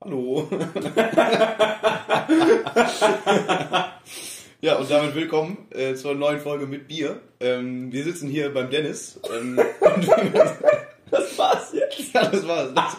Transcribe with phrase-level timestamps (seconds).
[0.00, 0.48] Hallo.
[4.60, 7.20] ja, und damit willkommen äh, zur neuen Folge mit Bier.
[7.40, 9.18] Ähm, wir sitzen hier beim Dennis.
[9.36, 9.56] Ähm,
[11.10, 12.14] das war's jetzt.
[12.14, 12.72] Ja, das war's.
[12.74, 12.96] Das,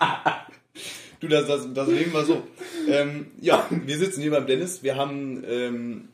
[1.22, 2.44] du, das, das, das nehmen wir so.
[2.90, 4.84] Ähm, ja, wir sitzen hier beim Dennis.
[4.84, 6.10] Wir haben, ähm,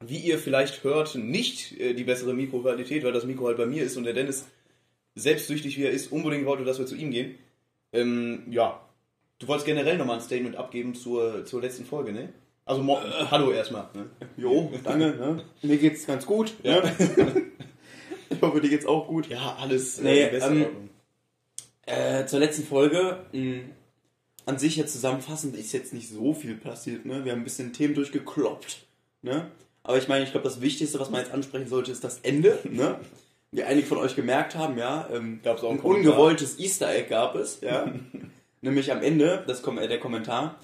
[0.00, 3.84] wie ihr vielleicht hört, nicht äh, die bessere Mikroqualität, weil das Mikro halt bei mir
[3.84, 4.48] ist und der Dennis,
[5.14, 7.36] selbstsüchtig wie er ist, unbedingt wollte, dass wir zu ihm gehen.
[7.92, 8.80] Ähm, ja,
[9.38, 12.32] du wolltest generell nochmal ein Statement abgeben zur, zur letzten Folge, ne?
[12.64, 13.00] Also, mo-
[13.30, 13.88] hallo erstmal.
[13.94, 14.06] Ne?
[14.36, 15.06] Jo, danke.
[15.10, 15.44] Ne?
[15.62, 16.54] Mir geht's ganz gut.
[16.62, 16.82] Ja.
[16.82, 16.92] Ne?
[18.28, 19.28] Ich hoffe, dir geht's auch gut.
[19.28, 20.90] Ja, alles Nee, in bester ähm.
[21.86, 23.18] Äh, zur letzten Folge.
[23.32, 23.60] Mh,
[24.46, 27.06] an sich jetzt zusammenfassend ist jetzt nicht so viel passiert.
[27.06, 27.24] Ne?
[27.24, 28.78] Wir haben ein bisschen Themen durchgekloppt.
[29.22, 29.46] Ne?
[29.84, 32.58] Aber ich meine, ich glaube, das Wichtigste, was man jetzt ansprechen sollte, ist das Ende.
[32.68, 32.98] Ne?
[33.52, 36.12] Wie einige von euch gemerkt haben, ja, ähm, Gab's auch ein Kommentar.
[36.14, 37.60] ungewolltes Easter Egg gab es.
[37.60, 37.92] Ja?
[38.66, 40.58] Nämlich am Ende, das äh, der Kommentar.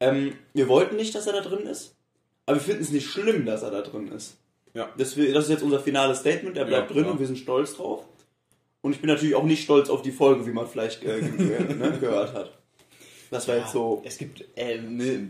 [0.00, 1.96] Ähm, wir wollten nicht, dass er da drin ist,
[2.46, 4.36] aber wir finden es nicht schlimm, dass er da drin ist.
[4.74, 4.90] Ja.
[4.98, 7.14] Das, das ist jetzt unser finales Statement, er bleibt Ja, drin klar.
[7.14, 8.04] und wir sind stolz drauf.
[8.82, 11.96] Und ich bin natürlich auch nicht stolz auf die Folge, wie man vielleicht äh, ne,
[12.00, 12.52] gehört hat.
[13.30, 14.02] Das war jetzt so.
[14.04, 15.26] Es gibt äh, ne,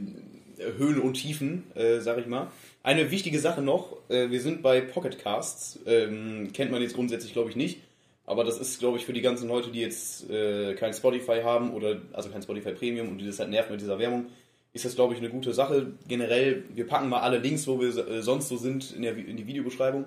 [0.76, 2.48] Höhen und Tiefen, äh, sag ich mal.
[2.82, 7.32] Eine wichtige Sache noch, äh, wir sind bei Pocket Casts, ähm, kennt man jetzt grundsätzlich
[7.32, 7.80] glaube ich nicht,
[8.28, 11.72] aber das ist glaube ich für die ganzen Leute, die jetzt äh, kein Spotify haben
[11.72, 14.26] oder also kein Spotify Premium und die das halt nervt mit dieser Werbung,
[14.74, 15.94] ist das glaube ich eine gute Sache.
[16.06, 19.38] Generell, wir packen mal alle Links, wo wir äh, sonst so sind, in, der, in
[19.38, 20.04] die Videobeschreibung,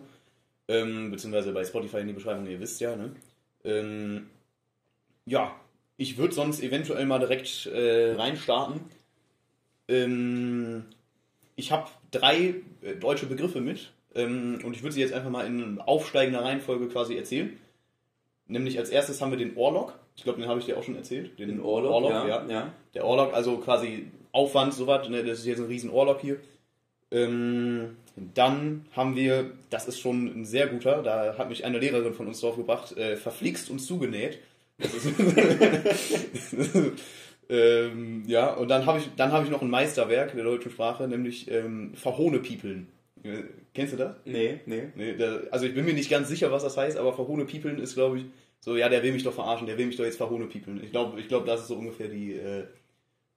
[0.67, 3.11] ähm, beziehungsweise bei Spotify in die Beschreibung, ihr wisst ja, ne?
[3.63, 4.27] Ähm,
[5.25, 5.55] ja,
[5.97, 8.81] ich würde sonst eventuell mal direkt äh, reinstarten.
[9.87, 10.85] Ähm,
[11.55, 15.47] ich habe drei äh, deutsche Begriffe mit ähm, und ich würde sie jetzt einfach mal
[15.47, 17.57] in aufsteigender Reihenfolge quasi erzählen.
[18.51, 19.93] Nämlich als erstes haben wir den Orlog.
[20.15, 21.39] Ich glaube, den habe ich dir auch schon erzählt.
[21.39, 22.45] Den, Den Orlog, ja, ja.
[22.47, 22.73] ja.
[22.93, 25.07] Der Orlog, also quasi Aufwand, sowas.
[25.09, 25.23] Ne?
[25.23, 26.37] Das ist jetzt ein riesen Orlog hier.
[27.11, 32.13] Ähm, dann haben wir, das ist schon ein sehr guter, da hat mich eine Lehrerin
[32.13, 34.39] von uns drauf gebracht, äh, verflixt und zugenäht.
[37.51, 41.05] Ähm, ja, und dann habe ich, dann habe ich noch ein Meisterwerk der deutschen Sprache,
[41.09, 42.87] nämlich ähm, Verhohnepiepeln.
[43.23, 43.43] Äh,
[43.73, 44.15] Kennst du das?
[44.23, 44.83] Nee, nee.
[44.95, 47.95] Nee, da, also ich bin mir nicht ganz sicher, was das heißt, aber Verhohnepiepeln ist,
[47.95, 48.25] glaube ich,
[48.63, 50.83] so, ja, der will mich doch verarschen, der will mich doch jetzt Verhohnepiepeln.
[50.83, 52.65] Ich glaube, ich glaube, das ist so ungefähr die, äh,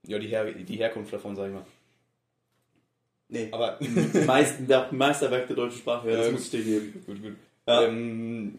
[0.07, 1.67] ja, die, Her die Herkunft davon, sag ich mal.
[3.29, 3.49] Nee.
[3.51, 7.03] Aber Die meisten, der Meisterwerk der deutschen Sprache, ja, das Ja, muss ich dir geben.
[7.07, 7.33] gut, gut.
[7.67, 7.83] Ja.
[7.85, 8.59] Ähm,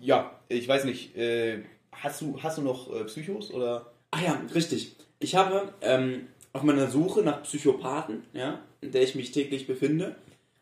[0.00, 1.60] ja, ich weiß nicht, äh,
[1.92, 3.90] hast du, hast du noch äh, Psychos oder?
[4.10, 4.94] Ah ja, richtig.
[5.18, 10.16] Ich habe ähm, auf meiner Suche nach Psychopathen, ja, in der ich mich täglich befinde,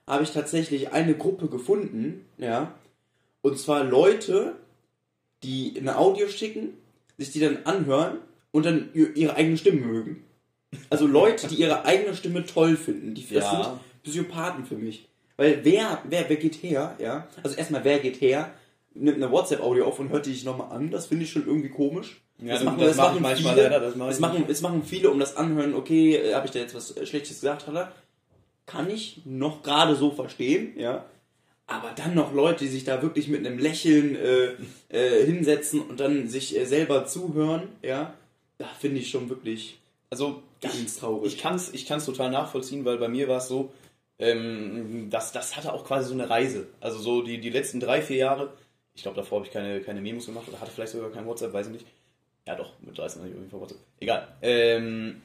[0.06, 2.72] habe ich tatsächlich eine Gruppe gefunden, ja,
[3.42, 4.54] und zwar Leute,
[5.42, 6.70] die eine Audio schicken,
[7.16, 8.18] sich die dann anhören
[8.50, 10.24] und dann ihr- ihre eigene Stimme mögen.
[10.90, 13.62] Also Leute, die ihre eigene Stimme toll finden, die das Ja.
[13.64, 15.08] sind Psychopathen für mich.
[15.36, 17.28] Weil wer, wer, wer geht her, ja?
[17.42, 18.50] Also erstmal, wer geht her,
[18.94, 21.68] nimmt eine WhatsApp-Audio auf und hört die sich nochmal an, das finde ich schon irgendwie
[21.68, 22.20] komisch.
[22.40, 22.64] Ja, das
[22.96, 25.36] mach ich manchmal viele, leider, das mach ich das machen, das machen viele, um das
[25.36, 27.92] Anhören, okay, äh, habe ich da jetzt was Schlechtes gesagt, hat?
[28.66, 31.04] Kann ich noch gerade so verstehen, ja.
[31.68, 34.54] Aber dann noch Leute, die sich da wirklich mit einem Lächeln äh,
[34.88, 38.14] äh, hinsetzen und dann sich äh, selber zuhören, ja,
[38.56, 41.34] da finde ich schon wirklich Also ganz traurig.
[41.34, 43.70] Ich kann es ich kann's total nachvollziehen, weil bei mir war es so,
[44.18, 46.66] ähm, das, das hatte auch quasi so eine Reise.
[46.80, 48.54] Also so die, die letzten drei, vier Jahre,
[48.94, 51.52] ich glaube davor habe ich keine, keine Memos gemacht oder hatte vielleicht sogar kein WhatsApp,
[51.52, 51.86] weiß ich nicht.
[52.46, 53.78] Ja doch, mit 13 hatte ich auf jeden Fall WhatsApp.
[54.00, 54.28] Egal.
[54.40, 55.20] Ähm,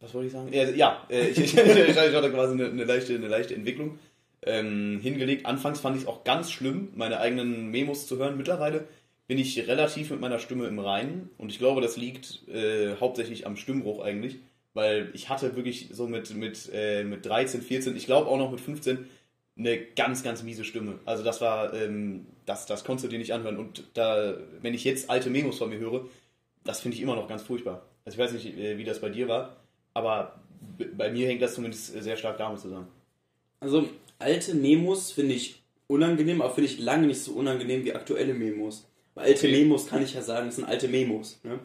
[0.00, 0.52] was wollte ich sagen?
[0.52, 4.00] Ja, ja äh, ich, ich, ich hatte quasi eine, eine, leichte, eine leichte Entwicklung
[4.44, 5.46] ähm, hingelegt.
[5.46, 8.36] Anfangs fand ich es auch ganz schlimm, meine eigenen Memos zu hören.
[8.36, 8.86] Mittlerweile
[9.28, 13.46] bin ich relativ mit meiner Stimme im Reinen und ich glaube, das liegt äh, hauptsächlich
[13.46, 14.36] am Stimmbruch eigentlich,
[14.74, 18.50] weil ich hatte wirklich so mit, mit, äh, mit 13, 14, ich glaube auch noch
[18.50, 19.06] mit 15
[19.56, 20.98] eine ganz, ganz miese Stimme.
[21.04, 24.84] Also das war, ähm, das, das konntest du dir nicht anhören und da, wenn ich
[24.84, 26.06] jetzt alte Memos von mir höre,
[26.64, 27.82] das finde ich immer noch ganz furchtbar.
[28.04, 29.56] Also ich weiß nicht, äh, wie das bei dir war,
[29.94, 30.40] aber
[30.96, 32.88] bei mir hängt das zumindest sehr stark damit zusammen.
[33.60, 33.88] Also
[34.22, 38.86] alte Memos finde ich unangenehm, aber finde ich lange nicht so unangenehm wie aktuelle Memos.
[39.14, 39.58] Weil alte Okay.
[39.62, 41.38] Memos kann ich ja sagen, das sind alte Memos.
[41.42, 41.58] Ne?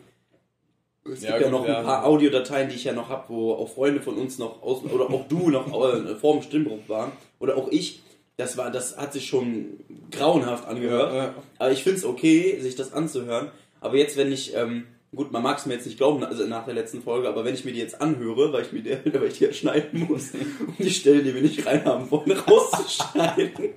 [1.10, 3.70] Es Ja, gibt ja noch ein paar Audiodateien, die ich ja noch habe, wo auch
[3.70, 7.56] Freunde von uns noch aus oder auch du noch äh, vor dem Stimmbruch waren oder
[7.56, 8.02] auch ich.
[8.36, 9.80] Das war, das hat sich schon
[10.12, 11.14] grauenhaft angehört.
[11.14, 11.36] Ja, ja.
[11.58, 13.50] Aber ich finde es okay, sich das anzuhören.
[13.80, 14.86] Aber jetzt, wenn ich, ähm,
[15.18, 17.54] gut, man mag es mir jetzt nicht glauben, also nach der letzten Folge, aber wenn
[17.54, 20.32] ich mir die jetzt anhöre, weil ich mir die, weil ich die ja schneiden muss,
[20.34, 23.74] um die Stellen, die wir nicht reinhaben wollen, rauszuschneiden.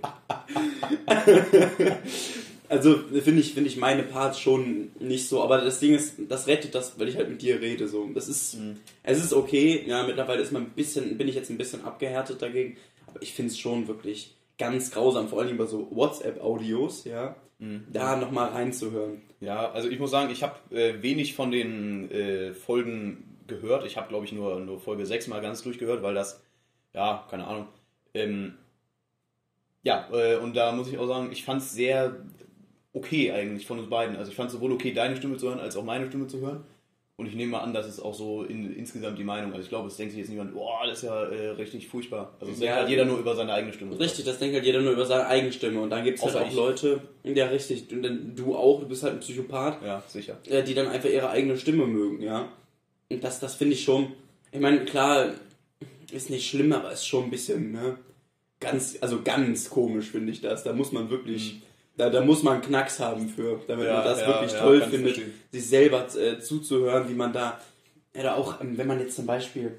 [2.69, 6.47] Also finde ich, finde ich meine Parts schon nicht so, aber das Ding ist, das
[6.47, 7.89] rettet das, weil ich halt mit dir rede.
[7.89, 8.09] So.
[8.15, 8.57] Das ist,
[9.03, 12.41] es ist okay, ja, mittlerweile ist man ein bisschen, bin ich jetzt ein bisschen abgehärtet
[12.41, 12.77] dagegen,
[13.09, 17.35] aber ich finde es schon wirklich ganz grausam, vor allem bei so WhatsApp-Audios, ja,
[17.93, 19.21] da nochmal reinzuhören.
[19.41, 23.87] Ja, also ich muss sagen, ich habe äh, wenig von den äh, Folgen gehört.
[23.87, 26.43] Ich habe, glaube ich, nur, nur Folge 6 mal ganz durchgehört, weil das,
[26.93, 27.69] ja, keine Ahnung.
[28.15, 28.55] Ähm,
[29.83, 32.17] ja, äh, und da muss ich auch sagen, ich fand es sehr
[32.93, 34.17] okay eigentlich von uns beiden.
[34.17, 36.41] Also ich fand es sowohl okay, deine Stimme zu hören, als auch meine Stimme zu
[36.41, 36.65] hören.
[37.21, 39.51] Und ich nehme mal an, das ist auch so in, insgesamt die Meinung.
[39.53, 42.35] Also ich glaube, es denkt sich jetzt niemand, boah, das ist ja äh, richtig furchtbar.
[42.41, 44.01] Also es Ja, denkt halt jeder nur über seine eigene Stimme.
[44.01, 45.81] Richtig, das denkt halt jeder nur über seine eigene Stimme.
[45.83, 46.55] Und dann gibt es halt auch ich.
[46.55, 50.39] Leute, ja richtig, und dann du auch, du bist halt ein Psychopath, Ja, sicher.
[50.47, 52.49] äh, die dann einfach ihre eigene Stimme mögen, ja.
[53.11, 54.13] Und das, das finde ich schon,
[54.51, 55.27] ich meine, klar,
[56.13, 57.99] ist nicht schlimm, aber ist schon ein bisschen, ne,
[58.61, 60.65] ganz, also ganz komisch finde ich das.
[60.65, 61.61] Da muss man wirklich,
[62.01, 64.81] da, da muss man Knacks haben für, damit Ja, man das ja, wirklich ja, toll
[64.83, 65.35] findet, verstehen.
[65.53, 67.61] sich selber äh, zuzuhören, wie man da,
[68.19, 69.73] oder auch, ähm, wenn man jetzt zum Beispiel,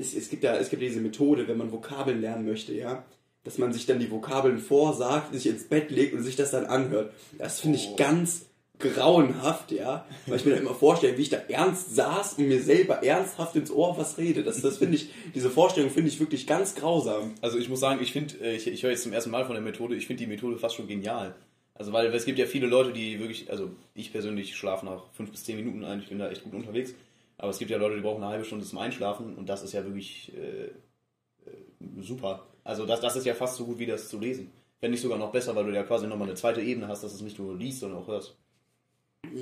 [0.00, 3.04] es, es gibt ja, es gibt diese Methode, wenn man Vokabeln lernen möchte, ja,
[3.44, 6.64] dass man sich dann die Vokabeln vorsagt, sich ins Bett legt und sich das dann
[6.66, 7.12] anhört.
[7.38, 7.96] Das finde ich Oh.
[7.96, 8.46] ganz
[8.78, 12.60] grauenhaft, ja, weil ich mir dann immer vorstelle, wie ich da ernst saß und mir
[12.60, 14.42] selber ernsthaft ins Ohr was rede.
[14.42, 17.34] Das, das finde ich, diese Vorstellung finde ich wirklich ganz grausam.
[17.40, 19.54] Also ich muss sagen, ich finde, äh, ich, ich höre jetzt zum ersten Mal von
[19.54, 21.34] der Methode, ich finde die Methode fast schon genial.
[21.74, 25.30] Also weil es gibt ja viele Leute, die wirklich, also ich persönlich schlafe nach fünf
[25.30, 26.94] bis zehn Minuten ein, ich bin da echt gut unterwegs.
[27.36, 29.72] Aber es gibt ja Leute, die brauchen eine halbe Stunde zum Einschlafen und das ist
[29.72, 32.46] ja wirklich äh, äh, super.
[32.62, 34.50] Also das, das ist ja fast so gut wie das zu lesen.
[34.80, 37.12] Wenn nicht sogar noch besser, weil du ja quasi nochmal eine zweite Ebene hast, dass
[37.12, 38.36] du es nicht nur liest, sondern auch hörst.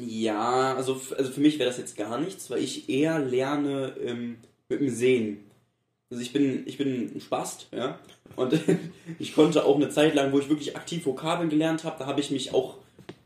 [0.06, 4.36] Ja, also, also für mich wäre das jetzt gar nichts, weil ich eher lerne ähm,
[4.68, 5.44] mit dem Sehen.
[6.10, 7.98] Also ich bin, ich bin ein Spast, ja.
[8.36, 8.58] Und
[9.18, 12.20] ich konnte auch eine Zeit lang, wo ich wirklich aktiv Vokabeln gelernt habe, da habe
[12.20, 12.76] ich mich auch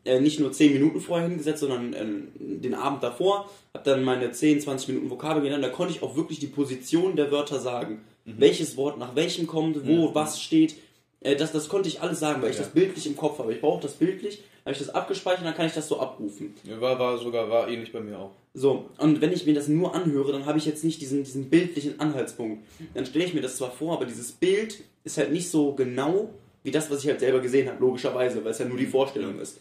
[0.05, 4.31] äh, nicht nur 10 Minuten vorher hingesetzt, sondern ähm, den Abend davor, habe dann meine
[4.31, 8.01] 10, 20 Minuten Vokabeln gelernt, da konnte ich auch wirklich die Position der Wörter sagen.
[8.25, 10.75] Welches Wort nach welchem kommt, wo was steht.
[11.21, 12.63] Äh, das, das konnte ich alles sagen, weil ich Ja.
[12.65, 13.53] das bildlich im Kopf habe.
[13.53, 16.53] Ich brauche das bildlich, habe ich das abgespeichert, dann kann ich das so abrufen.
[16.65, 18.33] Ja, war, war sogar, war ähnlich bei mir auch.
[18.53, 21.49] So, und wenn ich mir das nur anhöre, dann habe ich jetzt nicht diesen, diesen
[21.49, 22.67] bildlichen Anhaltspunkt.
[22.93, 26.31] Dann stelle ich mir das zwar vor, aber dieses Bild ist halt nicht so genau
[26.65, 29.39] wie das, was ich halt selber gesehen habe, logischerweise, weil es ja nur die Vorstellung
[29.39, 29.61] ist.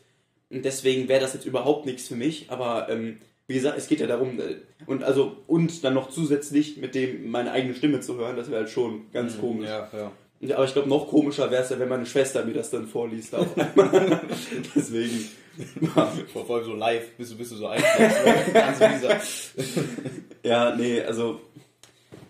[0.50, 4.00] Und deswegen wäre das jetzt überhaupt nichts für mich, aber ähm, wie gesagt, es geht
[4.00, 4.56] ja darum, äh,
[4.88, 8.62] und also, und dann noch zusätzlich mit dem meine eigene Stimme zu hören, das wäre
[8.62, 9.70] halt schon ganz komisch.
[9.70, 10.12] Ja, ja.
[10.48, 12.88] Ja, aber ich glaube, noch komischer wäre es ja, wenn meine Schwester mir das dann
[12.88, 13.34] vorliest.
[13.36, 14.22] Auf einmal.
[14.76, 15.30] Deswegen.
[16.34, 18.54] Vor allem so live, bist du, bist du so einschläfst.
[18.54, 19.22] Ganz dieser.
[20.44, 21.42] Ja, nee, also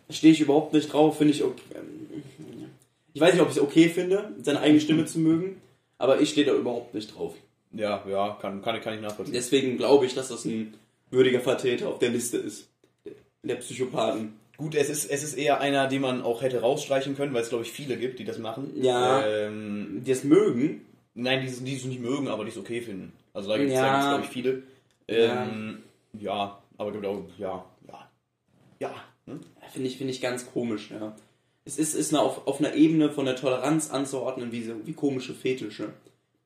[0.09, 1.61] stehe ich überhaupt nicht drauf, finde ich okay.
[3.13, 5.61] Ich weiß nicht, ob ich es okay finde, seine eigene Stimme zu mögen,
[5.97, 7.33] aber ich stehe da überhaupt nicht drauf.
[7.73, 9.33] Ja, ja, kann, kann, kann ich nachvollziehen.
[9.33, 10.75] Deswegen glaube ich, dass das ein
[11.11, 12.69] würdiger Vertreter auf der Liste ist.
[13.43, 14.33] Der Psychopathen.
[14.57, 17.49] Gut, es ist, es ist eher einer, den man auch hätte rausstreichen können, weil es,
[17.49, 18.71] glaube ich, viele gibt, die das machen.
[18.81, 19.25] Ja.
[19.25, 20.85] Ähm, Die es mögen.
[21.13, 23.11] nein, die, es- die es nicht mögen, aber die es okay finden.
[23.33, 24.09] Also da gibt es, Ja.
[24.09, 24.63] glaube ich, viele.
[25.07, 25.79] Ähm,
[26.19, 26.57] ja.
[26.77, 28.09] aber gibt auch, ja, ja.
[28.79, 28.93] Ja.
[29.25, 29.39] Ne?
[29.73, 31.15] Finde ich, finde ich ganz komisch, ja.
[31.65, 34.93] Es ist, ist eine, auf, auf einer Ebene von der Toleranz anzuordnen, wie, so- wie
[34.93, 35.89] komische Fetische.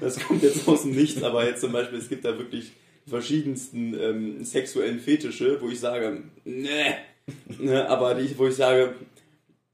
[0.00, 2.72] das kommt jetzt aus dem Nichts, aber jetzt zum Beispiel, es gibt da wirklich
[3.08, 6.96] verschiedensten ähm, sexuellen Fetische, wo ich sage, ne,
[7.58, 8.94] ne aber die, wo ich sage,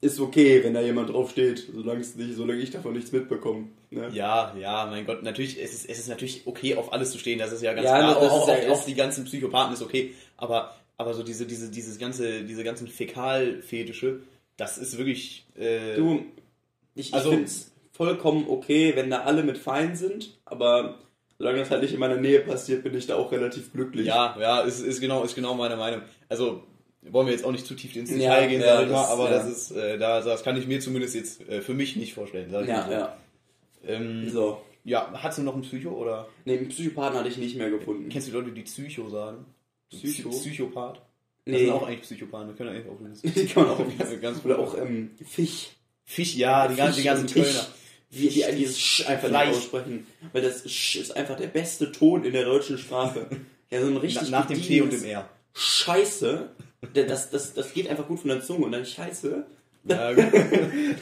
[0.01, 3.69] ist okay, wenn da jemand drauf steht, solange es nicht, solange ich davon nichts mitbekomme.
[3.91, 4.11] Ne?
[4.13, 7.39] Ja, ja, mein Gott, natürlich, es ist, es ist natürlich okay, auf alles zu stehen,
[7.39, 8.15] das ist ja ganz Ja, klar.
[8.21, 11.47] das auch, ist ja- auch, auch die ganzen Psychopathen ist okay, aber, aber so diese,
[11.47, 14.21] diese, dieses ganze, diese ganzen Fäkalfetische,
[14.57, 16.25] das ist wirklich, äh, Du,
[16.95, 20.99] ich, Also- ich finde es vollkommen okay, wenn da alle mit fein sind, aber
[21.39, 24.07] solange das halt nicht in meiner Nähe passiert, bin ich da auch relativ glücklich.
[24.07, 26.03] Ja, ja, ist, ist, genau, ist genau meine Meinung.
[26.29, 26.63] Also
[27.03, 29.01] wollen wir jetzt auch nicht zu tief ins Ja, Detail gehen, ja, sag ich mal,
[29.03, 29.39] das- aber ja.
[29.39, 32.51] das ist, äh, da, das kann ich mir zumindest jetzt äh, für mich nicht vorstellen.
[32.51, 32.87] Sag ich mal ja.
[32.87, 32.93] so.
[32.93, 33.17] ja.
[33.87, 34.63] Ähm, So.
[34.85, 38.09] ja, hast du noch einen Psycho oder Ne, einen Psychopathen hatte ich nicht mehr gefunden.
[38.09, 39.45] kennst du die Leute, die Psycho sagen?
[39.91, 40.31] Psycho?
[40.31, 40.97] Psy- Psychopath?
[40.97, 41.59] Das Nee.
[41.67, 42.97] sind auch eigentlich Psychopathen, die können eigentlich auch.
[43.35, 45.73] Die kann man auch ganz, Oder auch ähm, Fisch.
[46.07, 47.43] Fisch, ja, die ganzen, die Fisch ganzen und Fisch.
[47.45, 47.67] Kölner.
[48.15, 49.49] Wie die dieses Sch einfach Fleisch.
[49.49, 50.07] nicht aussprechen.
[50.33, 53.27] Weil das Sch ist einfach der beste Ton in der deutschen Sprache.
[53.71, 55.29] Ja, so ein richtig Na, nach dem T und dem R.
[55.55, 56.49] Scheiße.
[56.93, 59.47] Das, das, das geht einfach gut von der Zunge und dann Scheiße.
[59.85, 60.25] Ja, gut.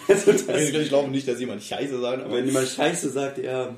[0.08, 3.74] Also das, ich glaube nicht, dass jemand Scheiße sagt, aber wenn jemand Scheiße sagt, ja,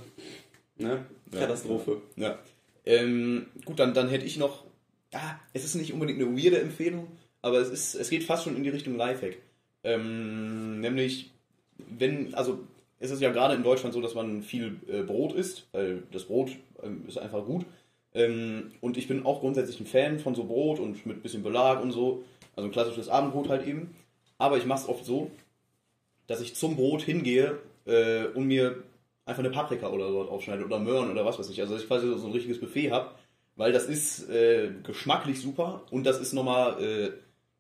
[0.79, 1.41] ne, Ja.
[1.41, 2.01] Katastrophe.
[2.17, 2.39] Ja.
[2.87, 4.65] Ähm, gut, dann, dann hätte ich noch.
[5.13, 7.07] Ja, es ist nicht unbedingt eine weirde Empfehlung,
[7.41, 9.37] aber es, ist, es geht fast schon in die Richtung Lifehack.
[9.85, 11.31] Ähm, nämlich,
[11.99, 12.61] wenn, also,
[13.05, 16.25] ist es ja gerade in Deutschland so, dass man viel äh, Brot isst, weil das
[16.25, 16.51] Brot
[16.83, 17.67] ähm, ist einfach gut.
[18.15, 21.83] Ähm, und ich bin auch grundsätzlich ein Fan von so Brot und mit bisschen Belag
[21.83, 22.25] und so.
[22.57, 23.95] Also ein klassisches Abendbrot halt eben.
[24.39, 25.31] Aber ich mache es oft so,
[26.27, 28.83] dass ich zum Brot hingehe äh, und mir
[29.27, 31.61] einfach eine Paprika oder so aufschneide oder Möhren oder was weiß ich.
[31.61, 33.11] Also dass ich quasi so ein richtiges Buffet habe,
[33.57, 37.11] weil das ist äh, geschmacklich super und das ist nochmal äh,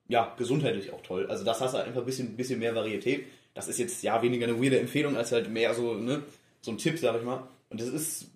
[0.09, 1.27] ja, gesundheitlich auch toll.
[1.29, 3.25] Also das hast du einfach ein bisschen, bisschen mehr Varietät.
[3.55, 6.23] Das ist jetzt ja weniger eine weirde Empfehlung als halt mehr so, ne,
[6.61, 7.47] so ein Tipp, sag ich mal.
[7.71, 8.27] Und das ist,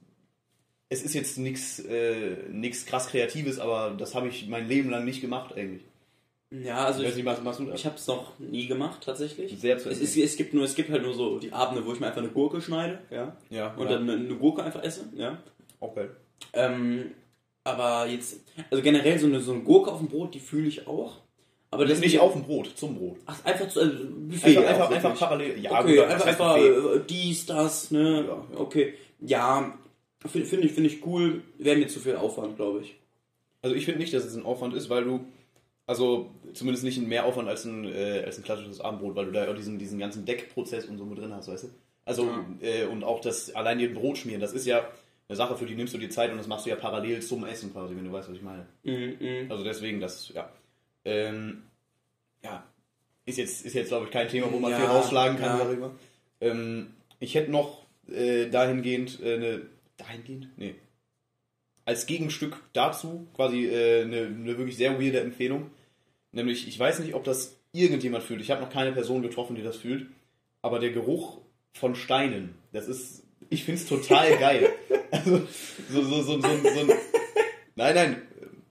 [0.89, 5.05] es ist jetzt nichts äh, nix krass Kreatives, aber das habe ich mein Leben lang
[5.05, 5.83] nicht gemacht eigentlich.
[6.51, 7.75] Ja, also Ich weiß ich, nicht, was machst du da?
[7.75, 9.59] ich habe es noch nie gemacht tatsächlich.
[9.61, 11.93] Sehr zu es, ist, es gibt nur, es gibt halt nur so die Abende, wo
[11.93, 13.93] ich mir einfach eine Gurke schneide, ja, Ja, und ja.
[13.93, 15.39] dann eine, eine Gurke einfach esse, ja.
[15.81, 16.11] auch geil.
[16.55, 17.11] Ähm,
[17.65, 20.87] aber jetzt, also generell so eine, so eine Gurke auf dem Brot, die fühle ich
[20.87, 21.17] auch.
[21.71, 23.19] Aber das nicht auf dem Brot, zum Brot.
[23.27, 24.57] Ach, einfach zu, also Buffet.
[24.59, 25.59] Einfach, einfach, einfach parallel.
[25.61, 26.97] Ja, okay, gut, einfach, einfach Buffet?
[26.97, 28.25] äh, dies, das, ne?
[28.27, 28.59] Ja.
[28.59, 28.95] Okay.
[29.21, 29.79] Ja,
[30.25, 31.43] finde find ich, finde ich cool.
[31.59, 32.95] Wäre mir zu viel Aufwand, glaube ich.
[33.61, 35.21] Also ich finde nicht, dass es ein Aufwand ist, weil du,
[35.87, 39.33] also zumindest nicht ein mehr Aufwand als ein, äh, als ein klassisches Abendbrot, weil du
[39.33, 41.69] da ja auch diesen, diesen ganzen Deckprozess und so mit drin hast, weißt du?
[42.05, 42.47] Also, Ja.
[42.63, 44.89] äh, und auch das allein dir Brot schmieren, das ist ja
[45.29, 47.45] eine Sache, für die nimmst du dir Zeit und das machst du ja parallel zum
[47.45, 48.65] Essen quasi, wenn du weißt, was ich meine.
[48.85, 49.51] Mhm, mhm.
[49.51, 50.49] Also deswegen, das, ja.
[51.09, 51.63] Ähm,
[52.43, 52.65] ja,
[53.25, 55.65] ist jetzt, ist jetzt glaube ich, kein Thema, wo man Ja, viel rausschlagen kann ja.
[55.65, 55.95] darüber.
[56.41, 59.63] Ähm, ich hätte noch äh, dahingehend äh, eine,
[59.97, 60.49] dahingehend?
[60.57, 60.75] Nee.
[61.85, 65.71] Als Gegenstück dazu quasi äh, eine, eine wirklich sehr weirde Empfehlung.
[66.33, 68.43] Nämlich, ich weiß nicht, ob das irgendjemand fühlt.
[68.43, 70.07] Ich habe noch keine Person getroffen, die das fühlt.
[70.61, 71.39] Aber der Geruch
[71.73, 74.69] von Steinen, das ist, ich finde es total geil.
[75.11, 75.41] Also,
[75.91, 76.93] so, so, so, so, so, so ein,
[77.77, 78.23] nein, nein,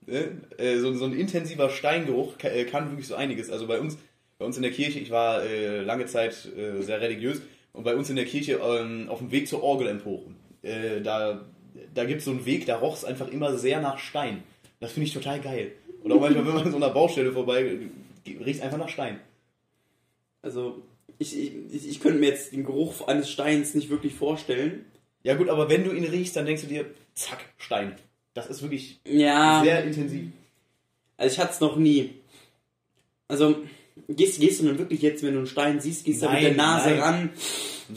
[0.08, 0.30] äh,
[0.62, 3.50] äh, so, so ein intensiver Steingeruch kann, äh, kann wirklich so einiges.
[3.50, 3.98] Also bei uns,
[4.38, 7.40] bei uns in der Kirche, ich war äh, lange Zeit äh, sehr religiös
[7.72, 10.24] und bei uns in der Kirche ähm, auf dem Weg zur Orgelempore,
[10.62, 11.44] äh, da,
[11.94, 14.42] da gibt es so einen Weg, da roch es einfach immer sehr nach Stein.
[14.80, 15.72] Das finde ich total geil.
[16.02, 17.78] Und auch manchmal, wenn man an so einer Baustelle vorbei
[18.44, 19.20] riecht einfach nach Stein.
[20.42, 20.82] Also,
[21.18, 24.84] ich, ich, ich könnte mir jetzt den Geruch eines Steins nicht wirklich vorstellen.
[25.22, 27.96] Ja gut, aber wenn du ihn riechst, dann denkst du dir, zack, Stein.
[28.38, 30.26] Das ist wirklich Ja, sehr intensiv.
[31.16, 32.10] also ich hatte es noch nie.
[33.28, 33.56] Also,
[34.08, 36.54] gehst, gehst du dann wirklich jetzt, wenn du einen Stein siehst, gehst du mit der
[36.54, 37.00] Nase nein.
[37.00, 37.30] ran,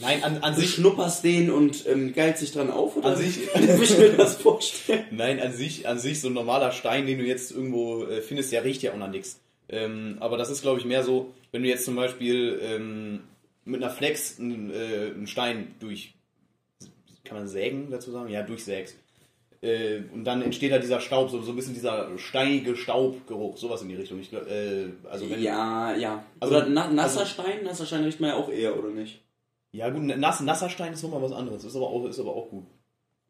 [0.00, 2.96] Nein, an, an sich schnupperst den und ähm, geilst dich dran auf?
[2.96, 5.04] Oder An sich- ich mir das vorstellen?
[5.10, 8.52] Nein, an sich, an sich so ein normaler Stein, den du jetzt irgendwo äh, findest,
[8.52, 9.38] der riecht ja auch nach nichts.
[9.68, 13.20] Ähm, aber das ist, glaube ich, mehr so, wenn du jetzt zum Beispiel ähm,
[13.64, 16.14] mit einer Flex einen, äh, einen Stein durch,
[17.24, 18.28] kann man sägen dazu sagen?
[18.30, 18.96] Ja, durchsägst.
[19.62, 23.80] Äh, und dann entsteht da dieser Staub, so, so ein bisschen dieser steinige Staubgeruch, sowas
[23.82, 24.18] in die Richtung.
[24.18, 26.24] Ich, glaub, äh, also wenn, Ja, ja.
[26.40, 27.62] Also- oder na, nasser also- Stein?
[27.64, 29.22] Nasser Stein riecht man ja auch eher, oder nicht?
[29.70, 32.50] ja gut, nass, nasser Stein ist nochmal was anderes, ist aber auch, ist aber auch
[32.50, 32.66] gut.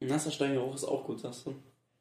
[0.00, 1.54] Nasser Steingeruch ist auch gut, sagst du?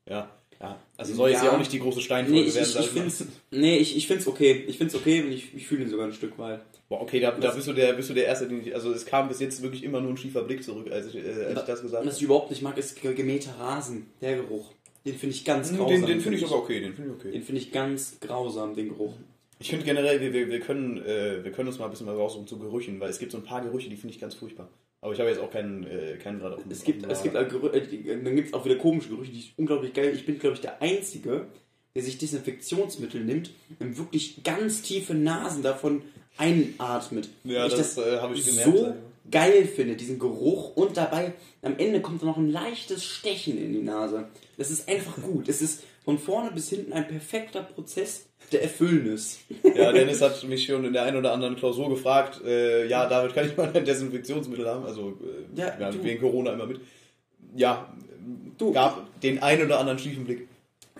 [0.09, 0.29] Ja,
[0.59, 0.79] ja.
[0.97, 1.51] Also soll jetzt Ja.
[1.53, 2.69] auch nicht die große Steinfolge Nee, ich, werden.
[2.71, 4.63] ich, ich find's, nee, ich, ich find's okay.
[4.67, 6.61] Ich find's okay und ich, ich fühle ihn sogar ein Stück weit.
[6.89, 9.05] Boah, okay, da, da bist du der, bist du der Erste, den ich, also es
[9.05, 11.65] kam bis jetzt wirklich immer nur ein schiefer Blick zurück, als ich, äh, als ich
[11.65, 12.09] das gesagt Und was habe.
[12.17, 14.07] ich überhaupt nicht mag, ist ge- gemähter Rasen.
[14.21, 14.71] Der Geruch.
[15.05, 15.87] Den finde ich ganz grausam.
[15.87, 17.31] Den, den finde ich sogar okay, den finde ich okay.
[17.31, 19.13] Den finde ich ganz grausam, den Geruch.
[19.59, 22.15] Ich finde generell, wir, wir, wir, können, äh, wir können uns mal ein bisschen mal
[22.15, 24.69] raussuchen zu Gerüchen, weil es gibt so ein paar Gerüche, die finde ich ganz furchtbar.
[25.01, 27.35] Aber ich habe jetzt auch keinen, äh, keinen gerade auf dem Es gibt, es gibt
[27.35, 27.47] Radar.
[27.47, 30.13] auch Gerü äh, dann gibt es auch wieder komische Gerüche, die ich unglaublich geil.
[30.15, 31.47] Ich bin, glaube ich, der Einzige,
[31.95, 36.03] der sich Desinfektionsmittel nimmt und wirklich ganz tiefe Nasen davon
[36.37, 37.29] einatmet.
[37.43, 38.95] Ja, Weil das, äh, habe ich gemerkt, so
[39.29, 43.81] geil finde, diesen Geruch und dabei am Ende kommt noch ein leichtes Stechen in die
[43.81, 44.27] Nase.
[44.57, 45.49] Das ist einfach gut.
[45.49, 49.39] Es ist von vorne bis hinten ein perfekter Prozess der Erfüllnis.
[49.75, 53.33] Ja, Dennis hat mich schon in der einen oder anderen Klausur gefragt, äh, ja, David,
[53.35, 54.83] kann ich mal ein Desinfektionsmittel haben?
[54.85, 55.17] Also,
[55.55, 56.03] äh, Ja, du.
[56.03, 56.81] wegen Corona immer mit.
[57.55, 57.93] Ja,
[58.57, 58.71] Du.
[58.73, 60.47] gab den einen oder anderen schiefen Blick.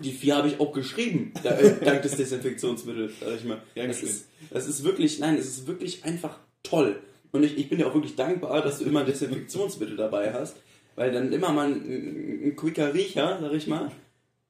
[0.00, 3.58] Die vier habe ich auch geschrieben, da, äh, dank des Desinfektionsmittels, sag ich mal.
[3.74, 7.00] Das ist, das ist wirklich, nein, es ist wirklich einfach toll.
[7.32, 10.56] Und ich, ich bin dir auch wirklich dankbar, dass du immer Desinfektionsmittel dabei hast,
[10.96, 13.90] weil dann immer mal ein, ein quicker Riecher, sag ich mal,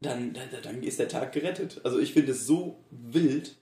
[0.03, 1.81] dann, dann, dann ist der Tag gerettet.
[1.85, 3.57] Also ich finde es so wild.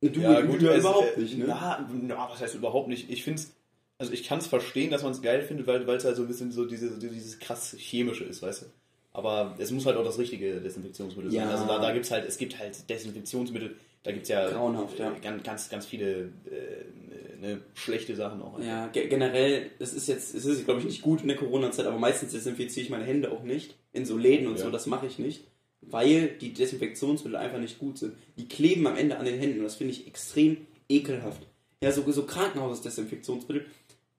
[0.00, 1.46] Du, du ja, es- überhaupt äh, nicht, ne?
[1.46, 3.08] Ja, na, was heißt überhaupt nicht?
[3.10, 3.52] Ich finde es,
[3.98, 6.28] also ich kann es verstehen, dass man es geil findet, weil es halt so ein
[6.28, 8.66] bisschen so diese, dieses krass chemische ist, weißt du?
[9.12, 11.42] Aber es muss halt auch das richtige Desinfektionsmittel Ja.
[11.42, 11.50] sein.
[11.52, 14.98] Also da, da gibt es halt, es gibt halt Desinfektionsmittel, da gibt es ja Grauenhaft,
[14.98, 15.12] ja.
[15.12, 18.58] äh, ganz, ganz, viele äh, ne, schlechte Sachen auch.
[18.58, 21.86] Ja, ge generell, es ist jetzt, es ist glaube ich nicht gut in der Corona-Zeit,
[21.86, 23.76] aber meistens desinfiziere ich meine Hände auch nicht.
[23.92, 24.64] In so Läden und Ja.
[24.64, 25.44] so, das mache ich nicht.
[25.82, 28.14] Weil die Desinfektionsmittel einfach nicht gut sind.
[28.38, 30.58] Die kleben am Ende an den Händen und das finde ich extrem
[30.88, 31.46] ekelhaft.
[31.82, 33.66] Ja, so, so Krankenhausdesinfektionsmittel.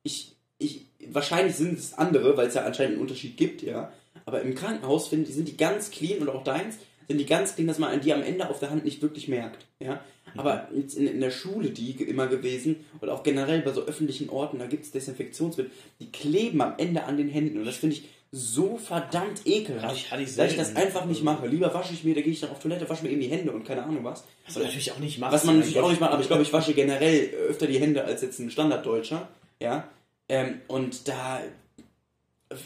[0.04, 3.92] Ich ich, wahrscheinlich sind es andere, weil es ja anscheinend einen Unterschied gibt, ja.
[4.26, 6.78] Aber im Krankenhaus finde ich, sind die ganz clean und auch deins
[7.08, 9.66] sind die ganz clean, dass man die am Ende auf der Hand nicht wirklich merkt,
[9.80, 10.04] ja.
[10.36, 14.30] Aber jetzt in, in der Schule, die immer gewesen, und auch generell bei so öffentlichen
[14.30, 17.60] Orten, da gibt es Desinfektionsmittel, die kleben am Ende an den Händen.
[17.60, 18.06] Und das finde ich
[18.36, 21.46] so verdammt ekelhaft, Hatte ich- hatte ich dass ich das einfach nicht mache.
[21.46, 23.52] Lieber wasche ich mir, da gehe ich dann auf Toilette, wasche mir eben die Hände
[23.52, 24.24] und keine Ahnung was.
[24.48, 25.32] Was man natürlich auch nicht macht.
[25.34, 28.04] Was man natürlich auch nicht macht, aber ich glaube, ich wasche generell öfter die Hände
[28.04, 29.28] als jetzt ein Standarddeutscher.
[29.60, 29.88] Ja.
[30.30, 31.42] Ähm, und da,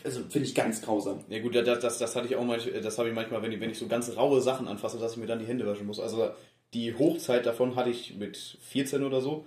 [0.06, 1.26] also finde ich ganz grausam.
[1.28, 3.60] Ja gut, das, das, das hatte ich auch manchmal, das habe ich manchmal, wenn ich,
[3.60, 6.00] wenn ich so ganz raue Sachen anfasse, dass ich mir dann die Hände waschen muss.
[6.00, 6.30] Also
[6.74, 9.46] die Hochzeit davon hatte ich mit 14 oder so.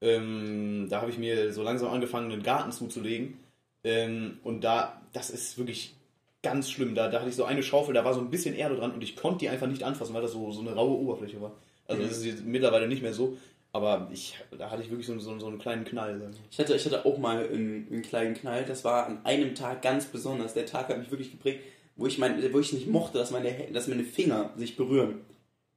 [0.00, 3.38] Ähm, da habe ich mir so langsam angefangen, einen Garten zuzulegen.
[3.84, 5.94] Ähm, und da, das ist wirklich
[6.42, 6.94] ganz schlimm.
[6.94, 9.02] Da, da hatte ich so eine Schaufel, da war so ein bisschen Erde dran und
[9.02, 11.52] ich konnte die einfach nicht anfassen, weil das so, so eine raue Oberfläche war.
[11.86, 13.36] Also das ist jetzt mittlerweile nicht mehr so.
[13.72, 16.20] Aber ich, da hatte ich wirklich so, so, so einen kleinen Knall.
[16.50, 18.64] Ich hatte, ich hatte auch mal einen, einen kleinen Knall.
[18.64, 20.54] Das war an einem Tag ganz besonders.
[20.54, 21.62] Der Tag hat mich wirklich geprägt,
[21.96, 25.20] wo ich, mein, wo ich nicht mochte, dass meine, dass meine Finger sich berühren.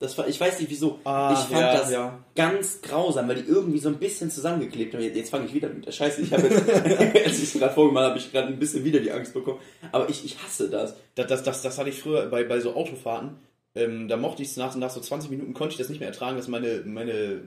[0.02, 1.00] Das war, ich weiß nicht wieso.
[1.04, 2.20] Ah, ich fand ja, das ja.
[2.36, 5.04] ganz grausam, weil die irgendwie so ein bisschen zusammengeklebt haben.
[5.04, 6.22] Jetzt, jetzt fange ich wieder mit der Scheiße.
[6.24, 6.68] Ich habe jetzt,
[7.26, 9.60] als ich es gerade vorgemacht habe, ich gerade ein bisschen wieder die Angst bekommen.
[9.92, 10.96] Aber ich, ich hasse das.
[11.14, 13.38] Das, das, das, das hatte ich früher bei, bei so Autofahrten.
[13.76, 16.10] Ähm, da mochte ich es nach, nach so 20 Minuten, konnte ich das nicht mehr
[16.10, 17.42] ertragen, dass meine, meine,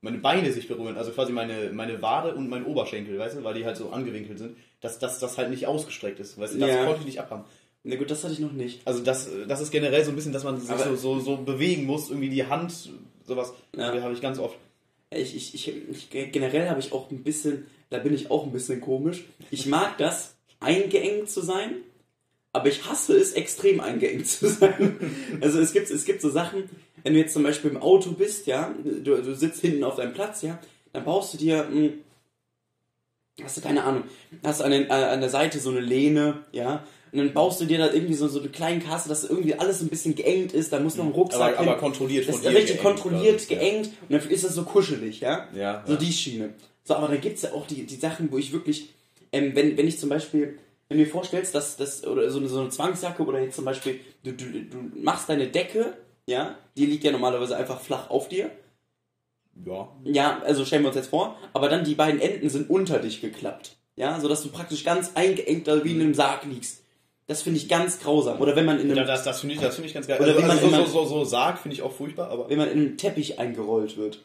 [0.00, 0.96] meine Beine sich berühren.
[0.96, 4.38] Also quasi meine, meine Wade und mein Oberschenkel, weißt du, weil die halt so angewinkelt
[4.38, 4.56] sind.
[4.80, 6.84] Dass das halt nicht ausgestreckt ist, weißt du, das Ja.
[6.84, 7.44] konnte ich nicht abhaben.
[7.84, 8.86] Na gut, das hatte ich noch nicht.
[8.86, 11.86] Also das, das ist generell so ein bisschen, dass man sich so, so, so bewegen
[11.86, 12.90] muss, irgendwie die Hand,
[13.24, 13.52] sowas.
[13.76, 14.00] Ja.
[14.00, 14.56] Habe ich ganz oft.
[15.10, 18.52] Ich, ich, ich, ich generell habe ich auch ein bisschen, da bin ich auch ein
[18.52, 19.24] bisschen komisch.
[19.50, 21.76] Ich mag das, eingeengt zu sein,
[22.52, 24.98] aber ich hasse es, extrem eingeengt zu sein.
[25.40, 26.68] Also es gibt, es gibt so Sachen,
[27.02, 30.12] wenn du jetzt zum Beispiel im Auto bist, ja, du, du sitzt hinten auf deinem
[30.14, 30.58] Platz, ja,
[30.92, 31.90] dann baust du dir, mh,
[33.44, 34.04] hast du keine Ahnung,
[34.42, 37.64] hast an, den, äh, an der Seite so eine Lehne, ja, und dann baust du
[37.64, 40.52] dir da irgendwie so, so eine kleine Kasse, dass irgendwie alles so ein bisschen geengt
[40.52, 41.68] ist, da muss noch ein Rucksack Aber, hin.
[41.68, 44.62] aber kontrolliert Das von ist dir richtig geengt kontrolliert, geengt und dafür ist das so
[44.64, 45.48] kuschelig, ja?
[45.54, 45.98] Ja, So ja.
[45.98, 46.54] die Schiene.
[46.84, 48.90] So, aber dann gibt's ja auch die, die Sachen, wo ich wirklich,
[49.32, 52.48] ähm, wenn, wenn ich zum Beispiel, wenn du dir vorstellst, dass das, oder so eine,
[52.48, 55.94] so eine Zwangsjacke oder jetzt zum Beispiel, du, du, du machst deine Decke,
[56.26, 58.50] ja, die liegt ja normalerweise einfach flach auf dir.
[59.66, 59.88] Ja.
[60.04, 63.20] Ja, also stellen wir uns jetzt vor, aber dann die beiden Enden sind unter dich
[63.20, 63.76] geklappt.
[63.96, 66.84] Ja, sodass du praktisch ganz eingeengt da wie in einem Sarg liegst.
[67.28, 68.40] Das finde ich ganz grausam.
[68.40, 70.18] Oder wenn man in Ja, einem, das, das finde ich, das finde ich ganz geil.
[70.18, 72.30] Oder also, wie man also so, immer- so, so, so Sarg finde ich auch furchtbar,
[72.30, 72.48] aber.
[72.50, 74.24] wenn man in einen Teppich eingerollt wird.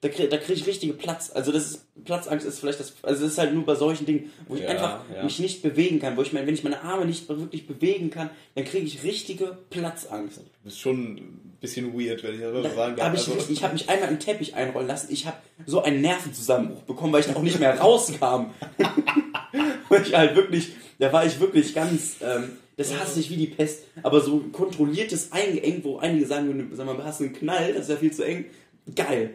[0.00, 1.30] Da kriege da krieg ich richtige Platz.
[1.32, 4.30] Also das ist, Platzangst ist vielleicht das, also das ist halt nur bei solchen Dingen,
[4.48, 5.22] wo ich Ja, einfach ja.
[5.24, 8.28] mich nicht bewegen kann, wo ich meine, wenn ich meine Arme nicht wirklich bewegen kann,
[8.54, 10.38] dann kriege ich richtige Platzangst.
[10.38, 13.14] Du bist schon ein bisschen weird, wenn ich das so Da sagen hab darf.
[13.14, 15.06] ich Also- ich habe mich einmal im Teppich einrollen lassen.
[15.10, 18.50] Ich habe so einen Nervenzusammenbruch bekommen, weil ich da auch nicht mehr rauskam.
[19.88, 23.46] weil ich halt wirklich, da war ich wirklich ganz, ähm, das hasse ich wie die
[23.46, 23.84] Pest.
[24.02, 27.82] Aber so kontrolliertes Eingeengt, wo einige sagen, würden, sag mal, hast du einen Knall, das
[27.84, 28.46] ist ja viel zu eng.
[28.94, 29.30] Geil.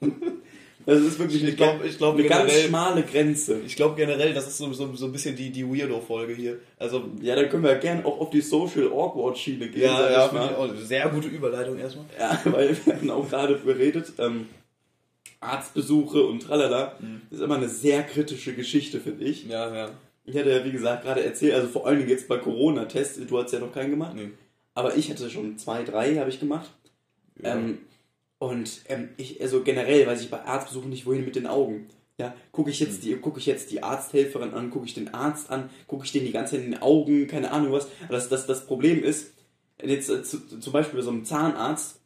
[0.86, 3.60] Das ist wirklich eine, Ich glaub- ich glaub eine ganz generell- schmale Grenze.
[3.66, 6.60] Ich glaube generell, das ist so, so, so ein bisschen die, die Weirdo-Folge hier.
[6.78, 9.82] Also, Ja, dann können wir gerne auch auf die Social Awkward Schiene gehen.
[9.82, 12.06] ja, ja, sehr gute Überleitung erstmal.
[12.18, 14.46] Ja, weil wir hatten auch gerade beredet, ähm,
[15.40, 16.96] Arztbesuche und tralala,
[17.30, 19.46] ist immer eine sehr kritische Geschichte, finde ich.
[19.46, 19.90] Ja, ja.
[20.24, 23.38] Ich hatte ja, wie gesagt, gerade erzählt, also vor allen Dingen jetzt bei Corona-Tests, du
[23.38, 24.30] hast ja noch keinen gemacht, Nee.
[24.74, 26.70] aber ich hatte schon zwei, drei, habe ich gemacht.
[27.42, 27.54] Ja.
[27.54, 27.78] Ähm,
[28.38, 31.86] und ähm, ich, also generell weiß ich bei Arztbesuchen nicht, wohin mit den Augen.
[32.20, 35.50] Ja, gucke ich jetzt die, gucke ich jetzt die Arzthelferin an, gucke ich den Arzt
[35.50, 37.86] an, gucke ich den die ganze Zeit in den Augen, keine Ahnung was.
[38.08, 39.34] Das, das, das Problem ist,
[39.82, 41.97] jetzt äh, zu, zum Beispiel bei so einem Zahnarzt,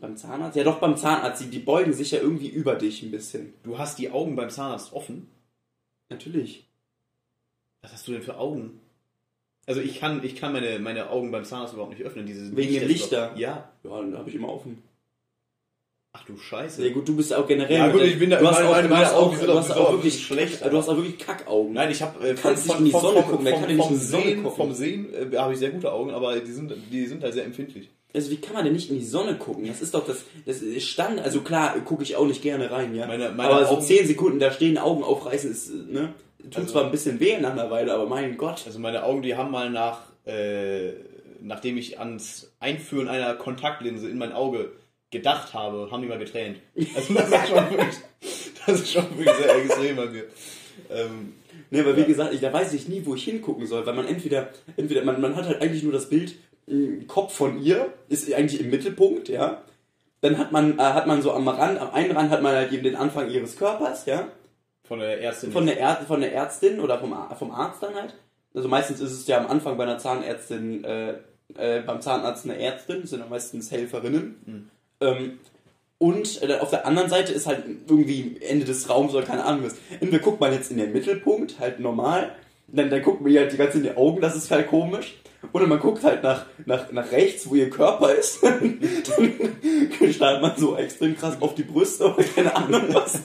[0.00, 3.10] beim Zahnarzt, ja doch beim Zahnarzt, die, die beugen sich ja irgendwie über dich ein
[3.10, 3.54] bisschen.
[3.62, 5.28] Du hast die Augen beim Zahnarzt offen.
[6.08, 6.66] Natürlich.
[7.82, 8.80] Was hast du denn für Augen?
[9.66, 12.26] Also ich kann, ich kann meine, meine Augen beim Zahnarzt überhaupt nicht öffnen.
[12.26, 13.32] Diese Wegen dem Lichter?
[13.36, 13.70] Ja.
[13.84, 14.82] Ja, dann habe ich immer offen.
[16.14, 16.82] Ach du Scheiße.
[16.82, 17.78] Sehr gut, du bist ja auch generell.
[17.78, 19.92] Ja, gut, ich bin da- du hast meine- auch, meine- Augen sind du auch- auch
[19.92, 20.62] wirklich schlecht.
[20.62, 21.72] Du hast auch wirklich Kackaugen.
[21.72, 24.42] Nein, ich habe äh, kannst nicht in die Sonne gucken, nicht in die Sonne Sehen,
[24.42, 24.56] gucken?
[24.56, 27.44] vom Sehen äh, habe ich sehr gute Augen, aber die sind, die sind halt sehr
[27.46, 27.88] empfindlich.
[28.14, 29.66] Also wie kann man denn nicht in die Sonne gucken?
[29.66, 31.20] Das ist doch das, das ist Stand.
[31.20, 33.06] Also klar, gucke ich auch nicht gerne rein, ja.
[33.06, 36.12] Meine- meine aber so Augen- 10 Sekunden da stehen, Augen aufreißen ist, ne?
[36.42, 38.62] Tut Also- zwar ein bisschen weh nach einer Weile, aber mein Gott.
[38.66, 40.92] Also meine Augen, die haben mal nach, äh,
[41.40, 44.72] nachdem ich ans Einführen einer Kontaktlinse in mein Auge
[45.10, 46.58] gedacht habe, haben die mal getränt.
[46.94, 47.96] Also das ist schon wirklich,
[48.66, 50.24] das ist schon wirklich sehr extrem bei mir.
[50.90, 51.32] Ähm,
[51.70, 54.06] Ne, aber wie gesagt, ich, da weiß ich nie, wo ich hingucken soll, weil man
[54.06, 56.34] entweder, entweder man, man hat halt eigentlich nur das Bild,
[57.06, 59.62] Kopf von ihr ist eigentlich im Mittelpunkt, ja.
[60.20, 62.72] Dann hat man, äh, hat man so am Rand, am einen Rand hat man halt
[62.72, 64.28] eben den Anfang ihres Körpers, ja.
[64.84, 65.52] Von der Ärztin.
[65.52, 68.14] Von der, Är von der Ärztin oder vom, vom Arzt dann halt.
[68.54, 71.14] Also meistens ist es ja am Anfang bei einer Zahnärztin, äh,
[71.56, 74.70] äh, beim Zahnarzt eine Ärztin, das sind ja meistens Helferinnen.
[75.00, 75.38] Ähm,
[75.98, 79.64] und äh, auf der anderen Seite ist halt irgendwie Ende des Raums oder keine Ahnung
[79.64, 79.76] was.
[80.00, 82.34] Entweder guckt man jetzt in den Mittelpunkt, halt normal,
[82.68, 84.68] dann, dann guckt man ihr halt die ganze Zeit in die Augen, das ist halt
[84.68, 85.14] komisch.
[85.52, 88.38] Oder man guckt halt nach, nach, nach rechts, wo ihr Körper ist.
[88.42, 93.18] dann starrt man so extrem krass auf die Brüste oder keine Ahnung was.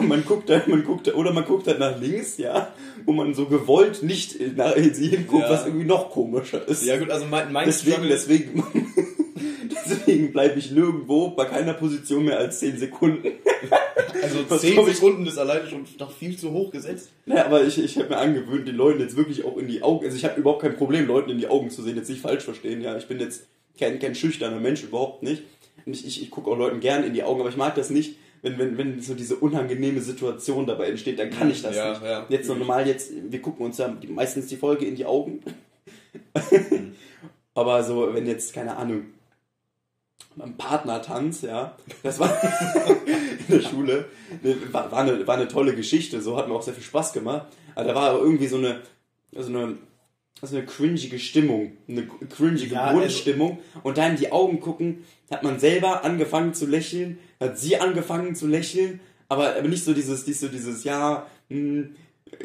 [0.00, 2.68] Man guckt halt, man guckt, oder man guckt halt nach links, ja,
[3.04, 5.50] wo man so gewollt nicht nach sie hinguckt, Ja.
[5.50, 6.84] was irgendwie noch komischer ist.
[6.84, 8.64] ja gut, also mein, mein deswegen, Struggle- deswegen,
[9.86, 13.28] deswegen bleibe ich nirgendwo bei keiner Position mehr als 10 Sekunden.
[14.22, 17.10] Also Was 10 glaub ich- Sekunden ist alleine schon noch viel zu hoch gesetzt.
[17.26, 20.04] Naja, aber ich, ich habe mir angewöhnt, den Leuten jetzt wirklich auch in die Augen,
[20.04, 22.44] also ich habe überhaupt kein Problem, Leuten in die Augen zu sehen, jetzt nicht falsch
[22.44, 23.46] verstehen, ja, ich bin jetzt
[23.78, 25.42] kein, kein schüchterner Mensch, überhaupt nicht.
[25.86, 27.90] Und ich, ich, ich gucke auch Leuten gern in die Augen, aber ich mag das
[27.90, 31.90] nicht, wenn, wenn, wenn so diese unangenehme Situation dabei entsteht, dann kann ich das Ja,
[31.90, 32.02] nicht.
[32.02, 32.26] ja.
[32.28, 35.40] Jetzt noch normal, jetzt, wir gucken uns ja meistens die Folge in die Augen.
[37.54, 39.06] aber so, wenn jetzt, keine Ahnung,
[40.56, 42.30] Partnertanz, ja, das war
[43.48, 44.06] in der Schule,
[44.70, 47.46] war, war, eine, war eine tolle Geschichte, so hat mir auch sehr viel Spaß gemacht.
[47.74, 48.80] Aber da war irgendwie so eine,
[49.32, 49.76] so eine,
[50.40, 53.58] so eine cringige Stimmung, eine cringige Ja, also- Grundstimmung.
[53.82, 58.34] Und da in die Augen gucken, hat man selber angefangen zu lächeln, hat sie angefangen
[58.34, 61.94] zu lächeln, aber, aber nicht so dieses, nicht so dieses, ja, hm,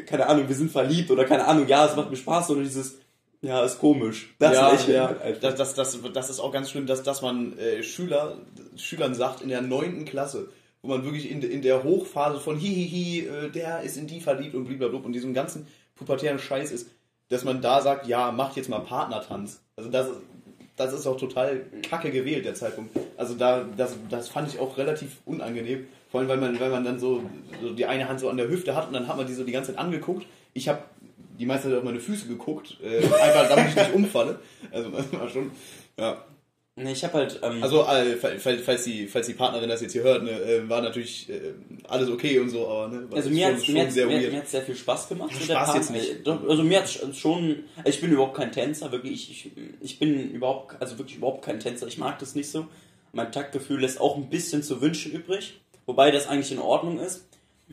[0.06, 2.98] keine Ahnung, wir sind verliebt oder keine Ahnung, ja, es macht mir Spaß, sondern dieses,
[3.40, 4.34] ja, ist komisch.
[4.38, 5.16] Das ja, Lächeln ja.
[5.20, 5.42] halt.
[5.42, 8.38] Das, das, das, das ist auch ganz schlimm, dass, dass man äh, Schüler,
[8.76, 10.48] Schülern sagt in der neunten Klasse,
[10.82, 14.54] wo man wirklich in, in der Hochphase von hihihi, äh, der ist in die verliebt
[14.54, 16.90] und blablabla und diesem ganzen pubertären Scheiß ist,
[17.28, 19.60] dass man da sagt, ja, macht jetzt mal Partnertanz.
[19.76, 20.08] Also das,
[20.76, 22.96] das ist auch total kacke gewählt, der Zeitpunkt.
[23.16, 25.86] Also da, das, das fand ich auch relativ unangenehm.
[26.10, 27.22] Vor allem, weil man, weil man dann so,
[27.60, 29.44] so die eine Hand so an der Hüfte hat und dann hat man die so
[29.44, 30.26] die ganze Zeit angeguckt.
[30.54, 30.82] Ich habe
[31.38, 34.40] die meiste Zeit auf meine Füße geguckt, äh, einfach damit ich nicht umfalle.
[34.70, 35.50] Also das war schon,
[35.98, 36.24] ja.
[36.80, 39.94] Nee, ich habe halt, ähm, Also äh, falls, falls, die, falls die Partnerin das jetzt
[39.94, 41.54] hier hört, ne, äh, war natürlich äh,
[41.88, 44.76] alles okay und so, aber ne, Also mir hat hat's, sehr mir, mir sehr viel
[44.76, 45.32] Spaß gemacht.
[45.48, 46.24] Ja, Spaß jetzt nicht.
[46.24, 50.30] Doch, Also mir hat schon, ich bin überhaupt kein Tänzer, wirklich, ich, ich, ich bin
[50.30, 52.68] überhaupt, also wirklich überhaupt kein Tänzer, ich mag das nicht so.
[53.12, 57.26] Mein Taktgefühl lässt auch ein bisschen zu wünschen übrig, wobei das eigentlich in Ordnung ist.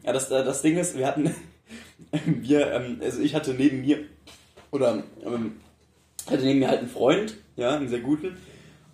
[0.03, 1.35] Ja, das, das Ding ist, wir hatten,
[2.25, 3.99] wir, ähm, also ich hatte neben mir,
[4.71, 5.57] oder ähm,
[6.29, 8.37] hatte neben mir halt einen Freund, ja, einen sehr guten,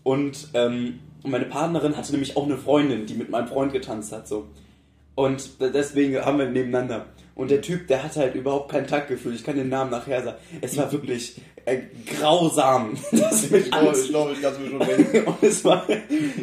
[0.04, 4.28] und ähm, meine Partnerin hatte nämlich auch eine Freundin, die mit meinem Freund getanzt hat,
[4.28, 4.48] so.
[5.16, 7.06] Und deswegen haben wir nebeneinander.
[7.34, 9.34] Und der Typ, der hatte halt überhaupt kein Taktgefühl.
[9.34, 10.38] Ich kann den Namen nachher sagen.
[10.60, 12.98] Es war wirklich äh, grausam.
[13.12, 15.24] Das Ich glaube, ich, glaube, ich kann es mir schon denken.
[15.28, 15.88] Und es war,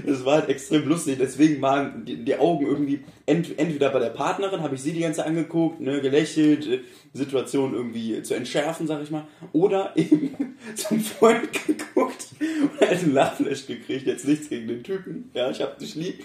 [0.07, 1.19] es war halt extrem lustig.
[1.21, 5.01] Deswegen waren die, die Augen irgendwie ent, entweder bei der Partnerin, habe ich sie die
[5.01, 6.81] ganze Zeit angeguckt, ne, gelächelt, äh,
[7.13, 9.27] Situation irgendwie zu entschärfen, sag ich mal.
[9.53, 14.07] Oder eben zum Freund geguckt und halt einen Lachflash gekriegt.
[14.07, 15.31] Jetzt nichts gegen den Typen.
[15.35, 16.25] Ja, ich hab dich lieb.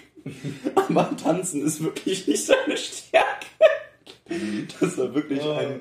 [0.74, 3.46] Aber tanzen ist wirklich nicht seine Stärke.
[4.80, 5.52] Das war wirklich Oh.
[5.52, 5.80] eine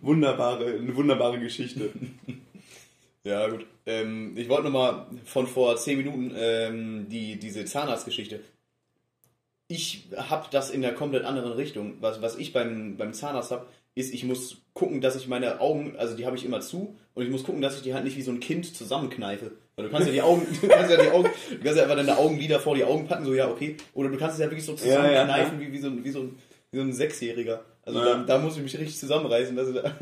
[0.00, 1.90] wunderbare, eine wunderbare Geschichte.
[3.24, 3.64] Ja, gut.
[3.86, 8.40] Ähm, ich wollte nochmal von vor 10 Minuten ähm, die, diese Zahnarztgeschichte.
[9.68, 11.94] Ich habe das in der komplett anderen Richtung.
[12.00, 15.94] Was, was ich beim, beim Zahnarzt habe, ist, ich muss gucken, dass ich meine Augen,
[15.98, 18.16] also die habe ich immer zu, und ich muss gucken, dass ich die halt nicht
[18.16, 19.52] wie so ein Kind zusammenkneife.
[19.76, 21.96] Weil du kannst ja die Augen, du kannst ja die Augen, du kannst ja einfach
[21.96, 23.76] deine Augenlider vor die Augen packen, so ja, okay.
[23.94, 24.84] Oder du kannst es ja wirklich so Ja, ja,
[25.26, 26.38] zusammenkneifen, Wie, wie, so, ein- wie, so ein,
[26.72, 27.64] wie so ein Sechsjähriger.
[27.84, 28.16] Also Ja.
[28.16, 29.56] da, da muss ich mich richtig zusammenreißen.
[29.56, 29.92] Dass ich da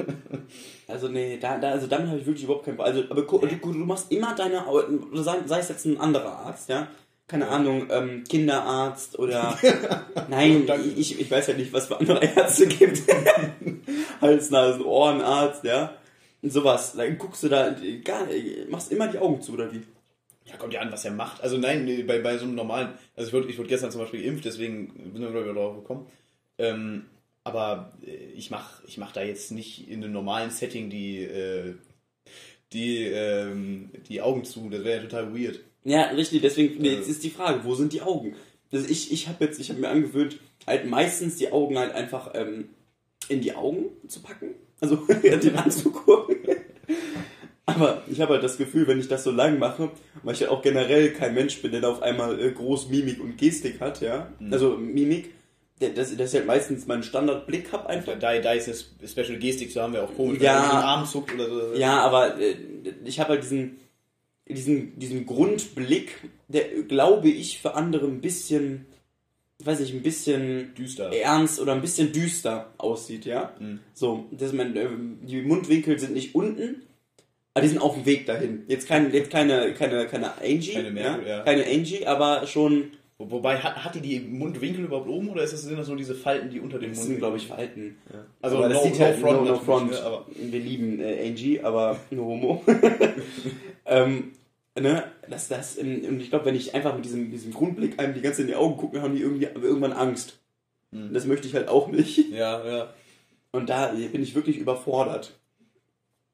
[0.88, 3.72] Also nee, da, da, also damit habe ich wirklich überhaupt keinen Also, aber du, du
[3.72, 4.64] machst immer deine,
[5.14, 6.88] sei, sei es jetzt ein anderer Arzt, ja?
[7.26, 9.56] Keine Ahnung, ähm, Kinderarzt oder.
[10.28, 13.02] Nein, ich, ich weiß ja nicht, was für andere Ärzte gibt.
[14.20, 15.94] Hals, Nasen, Ohrenarzt, ja?
[16.42, 16.94] Und sowas.
[16.96, 18.26] Dann guckst du da, gar,
[18.68, 19.82] machst immer die Augen zu, oder wie?
[20.44, 21.40] Ja, kommt ja an, was er macht.
[21.42, 24.00] Also nein, nee, bei, bei so einem normalen, also ich wurde, ich wurde gestern zum
[24.00, 26.06] Beispiel geimpft, deswegen bin ich wieder darauf gekommen.
[26.58, 27.06] Ähm,
[27.44, 31.74] aber äh, ich mach, ich mach da jetzt nicht in einem normalen Setting die, äh,
[32.72, 34.68] die, ähm, die Augen zu.
[34.70, 35.60] Das wäre ja total weird.
[35.84, 38.36] Ja, richtig, deswegen, Also- jetzt ist die Frage, wo sind die Augen?
[38.72, 42.30] Also ich, ich habe jetzt, ich habe mir angewöhnt, halt meistens die Augen halt einfach
[42.34, 42.68] ähm,
[43.28, 44.54] in die Augen zu packen.
[44.80, 46.36] Also den anzugucken.
[47.66, 49.90] Aber ich habe halt das Gefühl, wenn ich das so lang mache,
[50.22, 53.20] weil ich ja auch generell kein Mensch bin, der da auf einmal äh, groß Mimik
[53.20, 54.32] und Gestik hat, ja.
[54.50, 55.30] Also Mimik,
[55.88, 58.18] das, das ist halt meistens mein Standardblick hab einfach.
[58.18, 60.54] Da, da ist es Special Gestik, so haben wir auch komisch, Ja.
[60.54, 61.74] wenn man den Arm zuckt oder so.
[61.78, 62.54] Ja, aber äh,
[63.04, 63.78] ich habe halt diesen,
[64.48, 66.16] diesen, diesen Grundblick,
[66.48, 68.86] der, glaube ich, für andere ein bisschen
[69.62, 71.12] weiß ich, ein bisschen Düster.
[71.12, 73.52] ernst oder ein bisschen düster aussieht, ja.
[73.58, 73.80] Mhm.
[73.92, 74.88] So, dass man, äh,
[75.20, 76.80] die Mundwinkel sind nicht unten,
[77.52, 78.62] aber die sind auf dem Weg dahin.
[78.68, 81.36] Jetzt, kein, jetzt keine, keine, keine Angie, Keine Merkel, ja?
[81.38, 81.42] ja.
[81.44, 85.60] keine Angie, aber schon, Wobei, hat, hat die die Mundwinkel überhaupt oben oder ist das,
[85.62, 87.98] sind das nur diese Falten, die unter dem das Mund sind, glaube ich, Verhalten.
[88.40, 89.90] Also aber das no- sieht no halt front no, no front.
[89.90, 92.64] ne, aber- Wir lieben äh, Angie, aber nur Homo.
[93.86, 94.32] ähm,
[94.78, 98.14] ne, das, das, ähm, und ich glaube, wenn ich einfach mit diesem, diesem Grundblick einem
[98.14, 100.38] die ganze Zeit in die Augen gucke, haben die irgendwie irgendwann Angst.
[100.90, 101.12] Mhm.
[101.12, 102.30] Das möchte ich halt auch nicht.
[102.32, 102.94] Ja, ja.
[103.52, 105.38] Und da bin ich wirklich überfordert.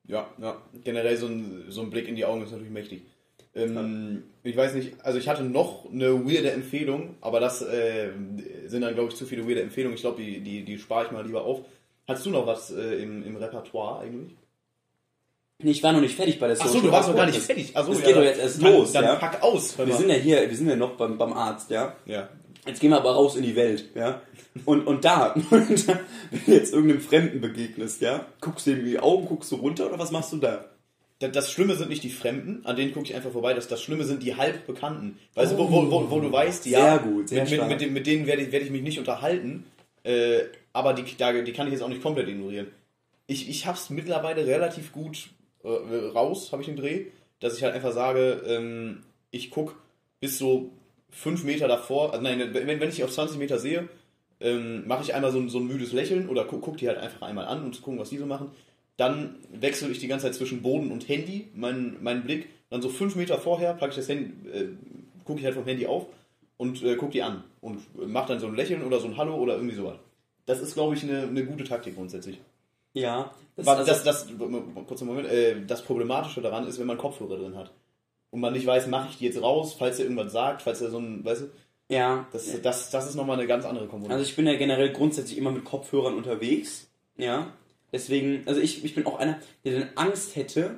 [0.06, 0.56] Ja, ja.
[0.84, 3.02] Generell so ein, so ein Blick in die Augen ist natürlich mächtig.
[3.56, 8.10] Ähm, Ich weiß nicht, also ich hatte noch eine weirde Empfehlung, aber das äh,
[8.66, 9.96] sind dann, glaube ich, zu viele weirde Empfehlungen.
[9.96, 11.60] Ich glaube, die, die, die spare ich mal lieber auf.
[12.06, 14.36] Hast du noch was äh, im, im Repertoire eigentlich?
[15.58, 17.74] Nee, Ich war noch nicht fertig bei der Achso, du warst noch gar nicht fertig.
[17.76, 19.14] Achso, Das geht doch jetzt erst dann, los, Dann ja?
[19.14, 19.76] pack aus.
[19.78, 21.96] Wir sind ja hier, wir sind ja noch beim, beim Arzt, ja.
[22.04, 22.28] ja.
[22.66, 24.20] Jetzt gehen wir aber raus in die Welt, ja.
[24.64, 28.98] Und, und da, wenn du jetzt irgendeinem Fremden begegnest, ja, guckst du ihm in die
[28.98, 30.66] Augen, guckst du runter oder was machst du da?
[31.18, 33.54] Da- Das Schlimme sind nicht die Fremden, an denen gucke ich einfach vorbei.
[33.54, 35.18] Das, das Schlimme sind die Halbbekannten.
[35.34, 37.90] Weißt du, wo, wo, wo, wo du weißt, ja, Sehr gut, sehr mit, mit, mit,
[37.92, 39.64] mit denen werde ich, werde ich mich nicht unterhalten,
[40.04, 40.40] äh,
[40.72, 42.66] aber die, da, die kann ich jetzt auch nicht komplett ignorieren.
[43.26, 45.30] Ich, ich habe es mittlerweile relativ gut
[45.64, 47.06] äh, raus, habe ich den Dreh,
[47.40, 49.74] dass ich halt einfach sage, ähm, ich gucke
[50.20, 50.70] bis so
[51.10, 53.88] fünf Meter davor, also nein, wenn, wenn ich auf 20 Meter sehe,
[54.40, 56.98] ähm, mache ich einmal so, ein- so ein müdes Lächeln oder guck, guck die halt
[56.98, 58.50] einfach einmal an, um zu gucken, was die so machen.
[58.96, 62.48] Dann wechsle ich die ganze Zeit zwischen Boden und Handy, meinen meinen Blick.
[62.70, 64.68] Dann so fünf Meter vorher packe ich das Handy, äh,
[65.24, 66.06] gucke ich halt vom Handy auf
[66.56, 69.36] und äh, gucke die an und mache dann so ein Lächeln oder so ein Hallo
[69.36, 69.98] oder irgendwie sowas.
[70.46, 72.40] Das ist, glaube ich, eine, eine gute Taktik grundsätzlich.
[72.92, 74.26] Ja, das, also, das, das,
[74.86, 77.72] kurzer Moment, äh, das Problematische daran ist, wenn man Kopfhörer drin hat.
[78.30, 80.90] Und man nicht weiß, mache ich die jetzt raus, falls er irgendwas sagt, falls er
[80.90, 81.46] so ein, weißt du,
[81.94, 82.26] ja.
[82.32, 84.14] das, das, das ist nochmal eine ganz andere Komponente.
[84.14, 87.52] Also ich bin ja generell grundsätzlich immer mit Kopfhörern unterwegs, ja.
[87.96, 90.72] Deswegen, also ich, ich bin auch einer, der dann Angst hätte,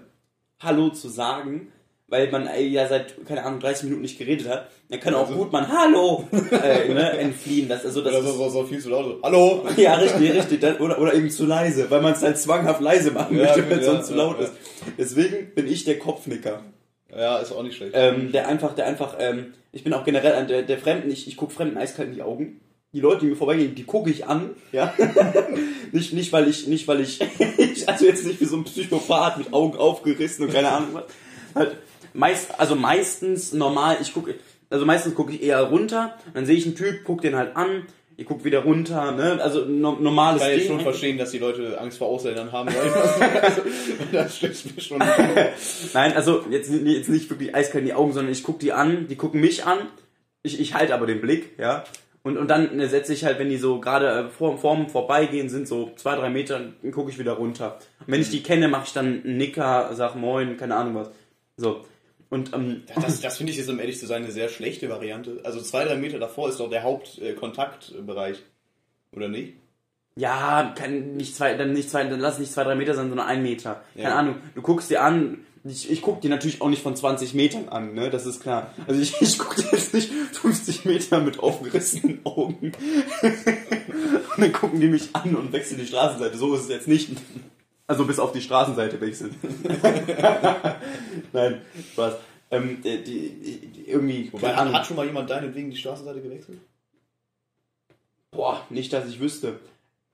[0.61, 1.73] Hallo zu sagen,
[2.07, 4.71] weil man äh, ja seit, keine Ahnung, 30 Minuten nicht geredet hat.
[4.89, 7.69] Dann kann auch Also- gut man Hallo äh, ne, entfliehen.
[7.69, 9.05] Das, also das oder so, ist, so, viel zu laut.
[9.05, 9.67] so, Hallo!
[9.77, 10.61] Ja, richtig, richtig.
[10.61, 13.69] Das, oder, oder eben zu leise, weil man es halt zwanghaft leise machen Ja, möchte,
[13.69, 14.45] wenn es ja, sonst zu ja, laut ja.
[14.45, 14.53] ist.
[14.97, 16.63] Deswegen bin ich der Kopfnicker.
[17.11, 17.95] Ja, ist auch nicht schlecht.
[17.97, 21.27] Ähm, der einfach, der einfach, ähm, ich bin auch generell ein der, der Fremden, ich,
[21.27, 22.61] ich gucke Fremden eiskalt in die Augen.
[22.95, 24.95] Die Leute, die mir vorbeigehen, die gucke ich an, ja.
[25.93, 27.21] nicht, nicht, weil ich, nicht, weil ich,
[27.87, 31.05] also jetzt nicht wie so ein Psychopath mit Augen aufgerissen und keine Ahnung was.
[31.55, 31.77] Halt,
[32.15, 34.37] meist, also meistens normal, ich gucke,
[34.71, 37.85] also meistens gucke ich eher runter, dann sehe ich einen Typ, guck den halt an,
[38.17, 40.67] ich gucke wieder runter, ne, also no, normales Ich kann Ding.
[40.67, 42.69] schon verstehen, dass die Leute Angst vor Ausländern haben.
[42.69, 43.63] Also,
[44.13, 44.99] das stimmt mir schon.
[44.99, 49.07] Nein, also jetzt, jetzt nicht wirklich eiskalt in die Augen, sondern ich gucke die an,
[49.09, 49.79] die gucken mich an,
[50.43, 51.85] ich, ich halte aber den Blick, ja.
[52.29, 55.49] Und, und dann äh, setze ich halt, wenn die so gerade äh, vor, vor vorbeigehen,
[55.49, 57.79] sind so zwei, drei Meter, dann gucke ich wieder runter.
[58.01, 61.11] Und wenn ich die kenne, mache ich dann einen Nicker, sag Moin, keine Ahnung was.
[61.57, 61.87] So.
[62.29, 65.41] Und ähm, Das, das finde ich jetzt, um ehrlich zu sein, eine sehr schlechte Variante.
[65.45, 68.43] Also zwei, drei Meter davor ist doch der Hauptkontaktbereich.
[69.13, 69.55] Oder nicht?
[70.17, 73.27] ja, kann nicht zwei, dann nicht zwei, dann lass nicht zwei, drei Meter sein, sondern
[73.29, 73.83] ein Meter.
[73.95, 74.17] Keine Ja.
[74.17, 74.35] Ahnung.
[74.55, 77.95] Du guckst dir an, ich, ich guck dir natürlich auch nicht von 20 Metern an,
[77.95, 78.11] ne?
[78.11, 78.73] Das ist klar.
[78.87, 82.73] Also ich, ich guck dir jetzt nicht 50 Meter mit aufgerissenen Augen.
[83.23, 86.37] und dann gucken die mich an und wechseln die Straßenseite.
[86.37, 87.11] So ist es jetzt nicht.
[87.87, 89.35] Also bis auf die Straßenseite wechseln.
[91.33, 92.15] Nein, Spaß.
[92.51, 96.59] Ähm, die, die, die, irgendwie, Wobei, hat schon mal jemand deinetwegen die Straßenseite gewechselt?
[98.31, 99.59] Boah, nicht, dass ich wüsste.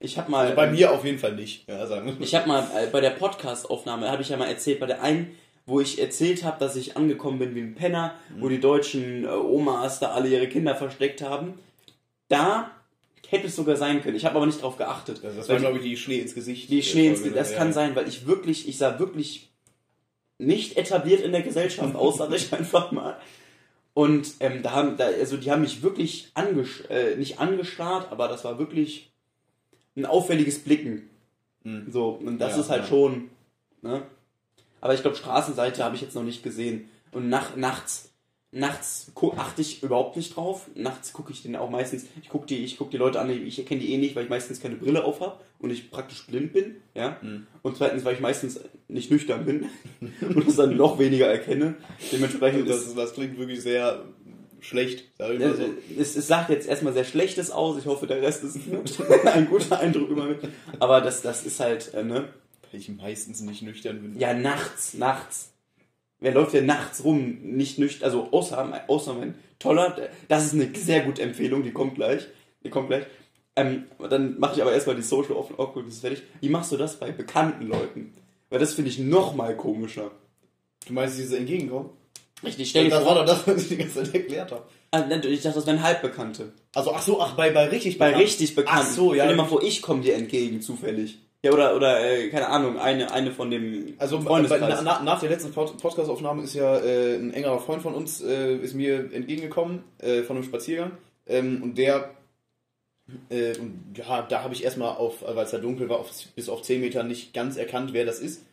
[0.04, 0.44] Ich hab mal.
[0.44, 1.66] Also bei mir auf jeden Fall nicht.
[1.66, 2.16] Ja, sagen.
[2.20, 5.34] Ich habe mal äh, bei der Podcast-Aufnahme, habe ich ja mal erzählt, bei der einen,
[5.66, 9.28] wo ich erzählt habe, dass ich angekommen bin wie ein Penner, wo die deutschen äh,
[9.28, 11.54] Omas da alle ihre Kinder versteckt haben.
[12.28, 12.70] Da
[13.28, 14.16] hätte es sogar sein können.
[14.16, 15.20] Ich habe aber nicht drauf geachtet.
[15.22, 16.70] Das, das war, glaube ich, die Schnee ins Gesicht.
[16.70, 17.56] die Schnee ins Folge, Das ja.
[17.56, 19.48] kann sein, weil ich wirklich, ich sah wirklich
[20.38, 23.16] nicht etabliert in der Gesellschaft aus, sag ich einfach mal.
[23.94, 28.28] Und ähm, da haben, da, also die haben mich wirklich angesch äh, nicht angestarrt, aber
[28.28, 29.13] das war wirklich
[29.96, 31.08] ein auffälliges Blicken.
[31.62, 31.86] Mhm.
[31.90, 32.88] So, und das Ja, ist halt ja.
[32.88, 33.30] schon,
[33.82, 34.02] ne?
[34.80, 36.88] Aber ich glaube, Straßenseite habe ich jetzt noch nicht gesehen.
[37.12, 38.10] Und nach, nachts,
[38.52, 40.68] nachts achte ich überhaupt nicht drauf.
[40.74, 43.58] Nachts gucke ich den auch meistens, ich gucke die, ich guck die Leute an, ich
[43.58, 46.52] erkenne die eh nicht, weil ich meistens keine Brille auf habe und ich praktisch blind
[46.52, 47.16] bin, ja.
[47.22, 47.46] Mhm.
[47.62, 49.66] Und zweitens, weil ich meistens nicht nüchtern bin
[50.20, 51.76] und es dann noch weniger erkenne.
[52.12, 54.04] Dementsprechend Also ist, das, das klingt wirklich sehr
[54.64, 55.04] schlecht.
[55.18, 55.64] Sag ich mal so.
[55.98, 57.78] es, es sagt jetzt erstmal sehr Schlechtes aus.
[57.78, 58.58] Ich hoffe, der Rest ist
[59.26, 60.40] ein guter Eindruck immer mit.
[60.80, 62.28] Aber das, das ist halt, äh, ne?
[62.70, 64.18] Weil ich meistens nicht nüchtern bin.
[64.18, 65.52] Ja, nachts, nachts.
[66.20, 69.96] Wer läuft denn nachts rum, nicht nüchtern, also außer, außer mein toller,
[70.28, 72.26] das ist eine sehr gute Empfehlung, die kommt gleich,
[72.64, 73.04] die kommt gleich.
[73.56, 76.22] Ähm, dann mache ich aber erstmal die Social Awkwardness fertig.
[76.40, 78.14] Wie machst du das bei bekannten Leuten?
[78.48, 80.10] Weil das finde ich noch mal komischer.
[80.86, 81.90] Du meinst dieses Entgegenkommen?
[82.44, 84.62] Richtig, stell dir Das war doch das, was ich die ganze Zeit erklärt habe.
[84.90, 86.52] Ah, ich dachte, das wären Halbbekannte.
[86.74, 88.24] Also, ach so, ach, bei, bei richtig Bei bekannt.
[88.24, 88.86] richtig Bekannten.
[88.88, 89.24] Ach so, ja.
[89.24, 91.18] Stell dir mal vor, ich komme dir entgegen, zufällig.
[91.44, 94.80] Ja, oder, oder äh, keine Ahnung, eine, eine von dem Also bei, Freundeskreis.
[94.82, 98.56] na, nach der letzten Pod Podcast-Aufnahme ist ja äh, ein engerer Freund von uns äh,
[98.56, 100.92] ist mir entgegengekommen äh, von einem Spaziergang
[101.26, 102.14] ähm, und der
[103.28, 106.48] äh, und ja da habe ich erstmal auf weil es da dunkel war auf, bis
[106.48, 108.46] auf 10 Meter nicht ganz erkannt wer das ist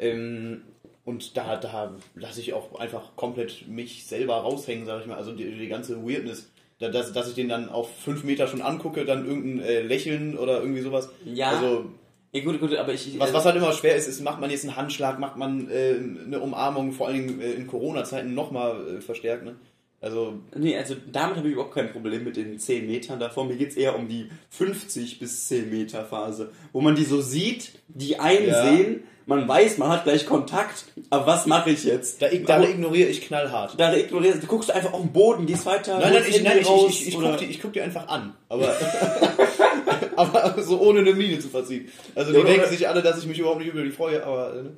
[0.00, 0.62] ähm,
[1.04, 5.32] und da da lasse ich auch einfach komplett mich selber raushängen sage ich mal also
[5.32, 9.04] die, die ganze Weirdness da- dass, dass ich den dann auf 5 Meter schon angucke
[9.04, 11.50] dann irgendein äh, Lächeln oder irgendwie sowas Ja.
[11.50, 11.86] also
[12.34, 13.18] ja, gut, gut, aber ich.
[13.18, 15.68] was, äh, was halt immer schwer ist, ist, macht man jetzt einen Handschlag, macht man
[15.70, 19.44] äh, eine Umarmung, vor allen Dingen äh, in Corona-Zeiten nochmal äh, verstärkt.
[19.44, 19.56] Ne?
[20.00, 23.44] Also, Nee, also damit habe ich überhaupt kein Problem mit den 10 Metern davor.
[23.44, 27.72] Mir geht's eher um die 50 bis 10 Meter Phase, wo man die so sieht,
[27.88, 32.20] die einsehen, man weiß, man hat gleich Kontakt, aber was mache ich jetzt?
[32.22, 33.74] da, da ignoriere ich knallhart.
[33.78, 36.68] Da ignorierst du, guckst einfach auf den Boden, gehst weiter, Nein, nein, ich, nein, ich,
[36.68, 38.34] raus, ich, ich, oder- guck die, ich guck die einfach an.
[38.48, 38.74] Aber,
[40.16, 41.88] aber so ohne eine Miene zu verziehen.
[42.14, 44.54] Also, die Ja, denken sich alle, dass ich mich überhaupt nicht über die freue, aber.
[44.54, 44.70] äh, Ne?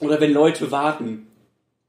[0.00, 1.26] Oder wenn Leute warten.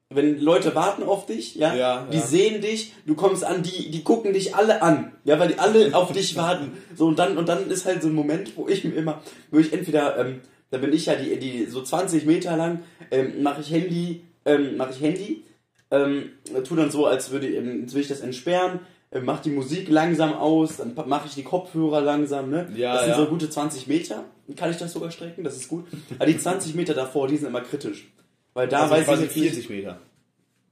[0.09, 2.23] Wenn Leute warten auf dich, ja, Ja, die ja.
[2.23, 5.93] sehen dich, du kommst an, die, die gucken dich alle an, ja, weil die alle
[5.93, 6.71] auf dich warten.
[6.95, 9.59] So, und dann, und dann ist halt so ein Moment, wo ich mir immer, wo
[9.59, 13.61] ich entweder, ähm, da bin ich ja die, die so 20 Meter lang, ähm, mache
[13.61, 15.43] ich Handy, ähm, mache ich Handy,
[15.91, 16.31] ähm,
[16.63, 19.87] tu dann so, als würde, ähm, als würde ich das entsperren, äh, mach die Musik
[19.89, 22.67] langsam aus, dann mache ich die Kopfhörer langsam, ne?
[22.75, 23.17] Ja, das sind ja.
[23.17, 24.25] so gute 20 Meter,
[24.55, 25.85] kann ich das sogar strecken, das ist gut.
[26.15, 28.11] Aber die 20 Meter davor, die sind immer kritisch.
[28.53, 29.99] Weil da also weiß ich quasi nicht, 40 Meter.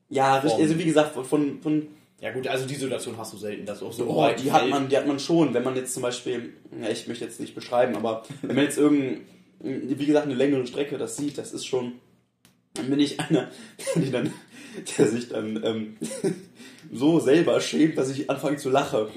[0.09, 1.87] ja, richtig, also wie gesagt, von, von
[2.19, 4.05] Ja, gut, also die Situation hast du selten, dass auch so.
[4.07, 7.07] oh, die hat man, die hat man schon, wenn man jetzt zum Beispiel, ja, ich
[7.07, 9.21] möchte jetzt nicht beschreiben, aber wenn man jetzt irgendein,
[9.59, 11.93] wie gesagt, eine längere Strecke das sieht, das ist schon,
[12.73, 13.49] dann bin ich einer,
[13.95, 14.33] die dann,
[14.97, 15.97] der sich dann ähm,
[16.91, 19.07] so selber schämt, dass ich anfange zu lachen.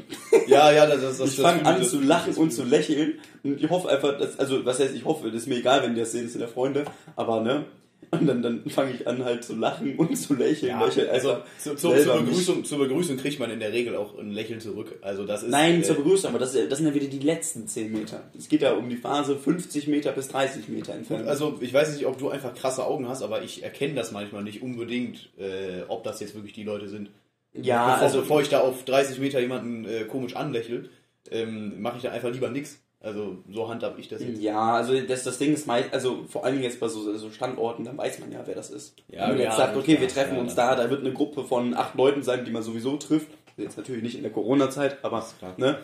[0.47, 3.69] Ja, ja, das, das, das Ich fange an zu lachen und zu lächeln und ich
[3.71, 6.13] hoffe einfach, dass, also was heißt, ich hoffe, das ist mir egal, wenn die das
[6.13, 6.85] sehen, das sind ja Freunde,
[7.17, 7.67] aber ne,
[8.11, 11.39] und dann, dann fange ich an halt zu lachen und zu lächeln, Ja, halt also
[11.59, 14.61] zu, zu, zur, mich- Begrüßung, zur Begrüßung kriegt man in der Regel auch ein Lächeln
[14.61, 14.97] zurück.
[15.03, 15.51] Also das ist.
[15.51, 18.23] Nein, äh, zur Begrüßung, aber das, das sind ja wieder die letzten 10 Meter.
[18.37, 21.27] Es geht ja um die Phase 50 Meter bis 30 Meter entfernt.
[21.29, 24.43] Also ich weiß nicht, ob du einfach krasse Augen hast, aber ich erkenne das manchmal
[24.45, 27.11] nicht unbedingt, äh, ob das jetzt wirklich die Leute sind.
[27.55, 30.89] ja, bevor, also bevor ich da auf 30 Meter jemanden äh, komisch anlächle,
[31.31, 32.81] ähm, mache ich da einfach lieber nix.
[33.01, 34.41] Also so handhab ich das jetzt.
[34.43, 37.31] ja, also das, das Ding ist meist, also vor allen Dingen jetzt bei so, so
[37.31, 38.97] Standorten, dann weiß man ja, wer das ist.
[39.09, 41.13] Ja, Wenn man jetzt sagt, okay, klar, wir treffen ja, uns da, da wird eine
[41.13, 43.29] Gruppe von acht Leuten sein, die man sowieso trifft.
[43.57, 45.25] Jetzt natürlich nicht in der Corona-Zeit, aber
[45.59, 45.79] ne,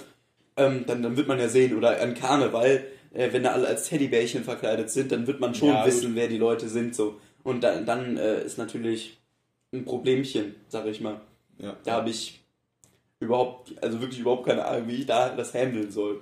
[0.56, 3.88] ähm, dann, dann wird man ja sehen, oder an Karneval, äh, wenn da alle als
[3.88, 6.16] Teddybärchen verkleidet sind, dann wird man schon Ja, wissen, gut.
[6.16, 6.94] wer die Leute sind.
[6.96, 9.18] so Und dann, dann äh, ist natürlich
[9.72, 11.20] ein Problemchen, sag ich mal.
[11.58, 11.76] Ja.
[11.84, 12.40] Da habe ich
[13.20, 16.20] überhaupt, also wirklich überhaupt keine Ahnung, wie ich da das handeln soll.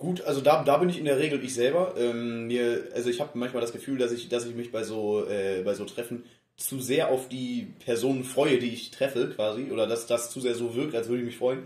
[0.00, 1.94] Gut, also da, da bin ich in der Regel ich selber.
[1.98, 5.26] Ähm, mir, also ich habe manchmal das Gefühl, dass ich, dass ich mich bei so,
[5.28, 6.24] äh, bei so Treffen
[6.56, 10.54] zu sehr auf die Personen freue, die ich treffe, quasi, oder dass das zu sehr
[10.54, 11.64] so wirkt, als würde ich mich freuen,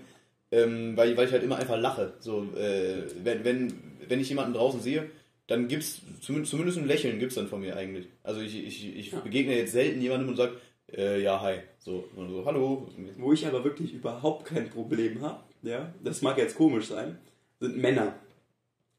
[0.51, 2.15] ähm, weil, weil ich halt immer einfach lache.
[2.19, 3.73] So, äh, wenn, wenn,
[4.09, 5.09] wenn ich jemanden draußen sehe,
[5.47, 8.09] dann gibt's zumindest, zumindest ein Lächeln gibt's dann von mir eigentlich.
[8.25, 9.21] Also ich, ich, ich Ja.
[9.21, 10.55] begegne jetzt selten jemandem und sage,
[10.93, 11.59] äh, ja, hi.
[11.79, 12.89] So, und so, hallo.
[13.17, 17.19] Wo ich aber wirklich überhaupt kein Problem habe, ja, das mag jetzt komisch sein,
[17.61, 18.15] sind Männer.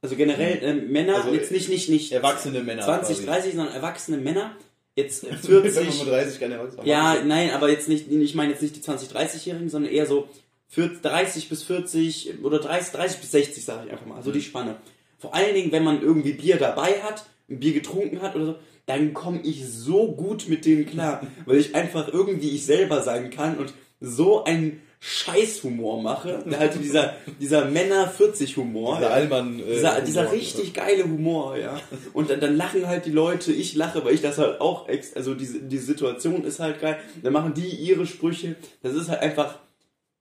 [0.06, 2.84] Also generell äh, Männer, Also, jetzt nicht, nicht, nicht Erwachsene Männer.
[2.84, 3.26] 20, quasi.
[3.26, 4.56] 30, sondern erwachsene Männer.
[4.96, 5.50] Jetzt äh, 40.
[5.50, 5.94] 40.
[5.96, 9.68] 35 kann erwachsen ja, nein, aber jetzt nicht, ich meine jetzt nicht die 20, 30-Jährigen,
[9.68, 10.30] sondern eher so
[10.68, 14.22] 40, 30 bis 40 oder 30, 30 bis 60, sage ich einfach mal.
[14.22, 14.76] So die Spanne.
[15.18, 18.56] Vor allen Dingen, wenn man irgendwie Bier dabei hat, ein Bier getrunken hat oder so,
[18.86, 23.32] dann komme ich so gut mit denen klar, weil ich einfach irgendwie ich selber sein
[23.32, 26.44] kann und so einen Scheißhumor mache.
[26.58, 28.98] Halt dieser, dieser Männer-40-Humor.
[28.98, 29.12] Dieser.
[29.12, 31.80] Allmann, äh, dieser, dieser richtig geile Humor, ja.
[32.14, 35.16] Und dann, dann lachen halt die Leute, ich lache, weil ich das halt auch, ex
[35.16, 36.98] also diese, die Situation ist halt geil.
[37.22, 38.56] Dann machen die ihre Sprüche.
[38.82, 39.60] Das ist halt einfach,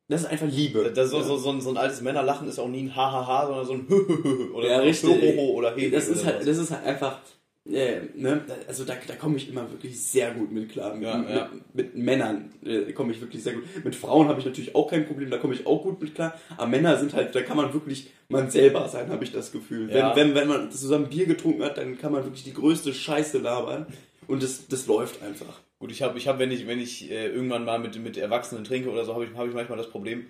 [0.08, 0.92] das ist einfach Liebe.
[0.94, 3.66] Das so, so, so, ein, so ein altes Männerlachen ist auch nie ein Hahaha, sondern
[3.66, 5.38] so ein oder Ja, so ein richtig.
[5.38, 5.90] Oder He.
[5.90, 7.20] das ist halt, das ist halt einfach,
[7.70, 10.94] äh, ne, also da, da komme ich immer wirklich sehr gut mit klar.
[10.94, 11.50] Mit, Ja, mit, ja.
[11.72, 13.64] mit Männern äh, komme ich wirklich sehr gut.
[13.82, 16.38] Mit Frauen habe ich natürlich auch kein Problem, da komme ich auch gut mit klar.
[16.56, 19.90] Aber Männer sind halt, da kann man wirklich man selber sein, habe ich das Gefühl.
[19.90, 20.14] Ja.
[20.14, 23.38] Wenn, wenn, wenn man zusammen Bier getrunken hat, dann kann man wirklich die größte Scheiße
[23.38, 23.86] labern.
[24.26, 25.60] Und das, das läuft einfach.
[25.78, 28.64] Gut, ich habe, ich hab, wenn ich, wenn ich äh, irgendwann mal mit, mit Erwachsenen
[28.64, 30.26] trinke oder so, habe ich, hab ich manchmal das Problem,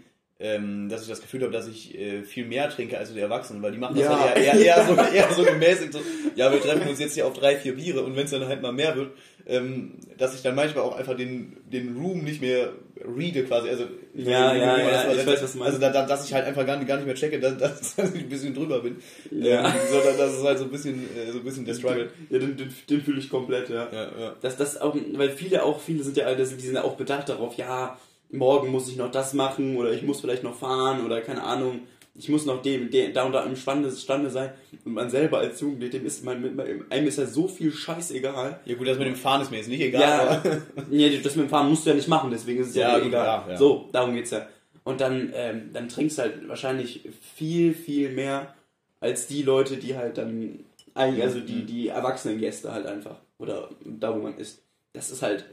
[0.46, 3.62] ähm, dass ich das Gefühl habe, dass ich äh, viel mehr trinke als die Erwachsenen,
[3.62, 4.20] weil die machen das Ja.
[4.20, 5.92] halt eher, eher, eher, so, eher so gemäßigt.
[5.94, 6.00] So,
[6.36, 8.60] ja, wir treffen uns jetzt hier auf drei, vier Biere und wenn es dann halt
[8.60, 9.12] mal mehr wird,
[9.46, 12.72] ähm, dass ich dann manchmal auch einfach den, den Room nicht mehr
[13.04, 13.68] reade quasi.
[13.70, 13.84] Also,
[14.14, 15.26] Ja, ja, das ja, mal ich nennt.
[15.28, 15.74] weiß, was du meinst.
[15.74, 17.94] Also, da, da, dass ich halt einfach gar nicht, gar nicht mehr checke, dass, dass,
[17.96, 18.96] dass ich ein bisschen drüber bin.
[19.30, 19.66] Ja.
[19.66, 22.10] Ähm, sondern das ist halt so ein bisschen, äh, so ein bisschen der Struggle.
[22.30, 23.88] Ja, den, den, den fühle ich komplett, ja.
[23.92, 24.34] Ja, ja.
[24.40, 27.28] dass das auch, weil viele auch, viele sind ja, das, die sind ja auch bedacht
[27.28, 27.98] darauf, ja,
[28.36, 31.80] morgen muss ich noch das machen oder ich muss vielleicht noch fahren oder keine Ahnung,
[32.16, 34.50] ich muss noch dem, dem da und da im Stande, Stande sein.
[34.84, 36.52] Und man selber als Jugendlich, dem ist man, mit,
[36.90, 38.60] einem ist ja so viel scheißegal.
[38.64, 40.00] Ja gut, das mit dem Fahren ist mir jetzt nicht egal.
[40.02, 42.76] Ja, aber- nee, das mit dem Fahren musst du ja nicht machen, deswegen ist es
[42.76, 43.26] ja, Ja, eh egal.
[43.26, 43.56] ja, ja.
[43.56, 44.46] So, darum geht's ja.
[44.84, 48.54] Und dann, ähm, dann trinkst du halt wahrscheinlich viel, viel mehr
[49.00, 50.60] als die Leute, die halt dann,
[50.94, 53.16] eigentlich, also die, die erwachsenen Gäste halt einfach.
[53.38, 54.62] Oder da, wo man ist.
[54.92, 55.44] Das ist halt,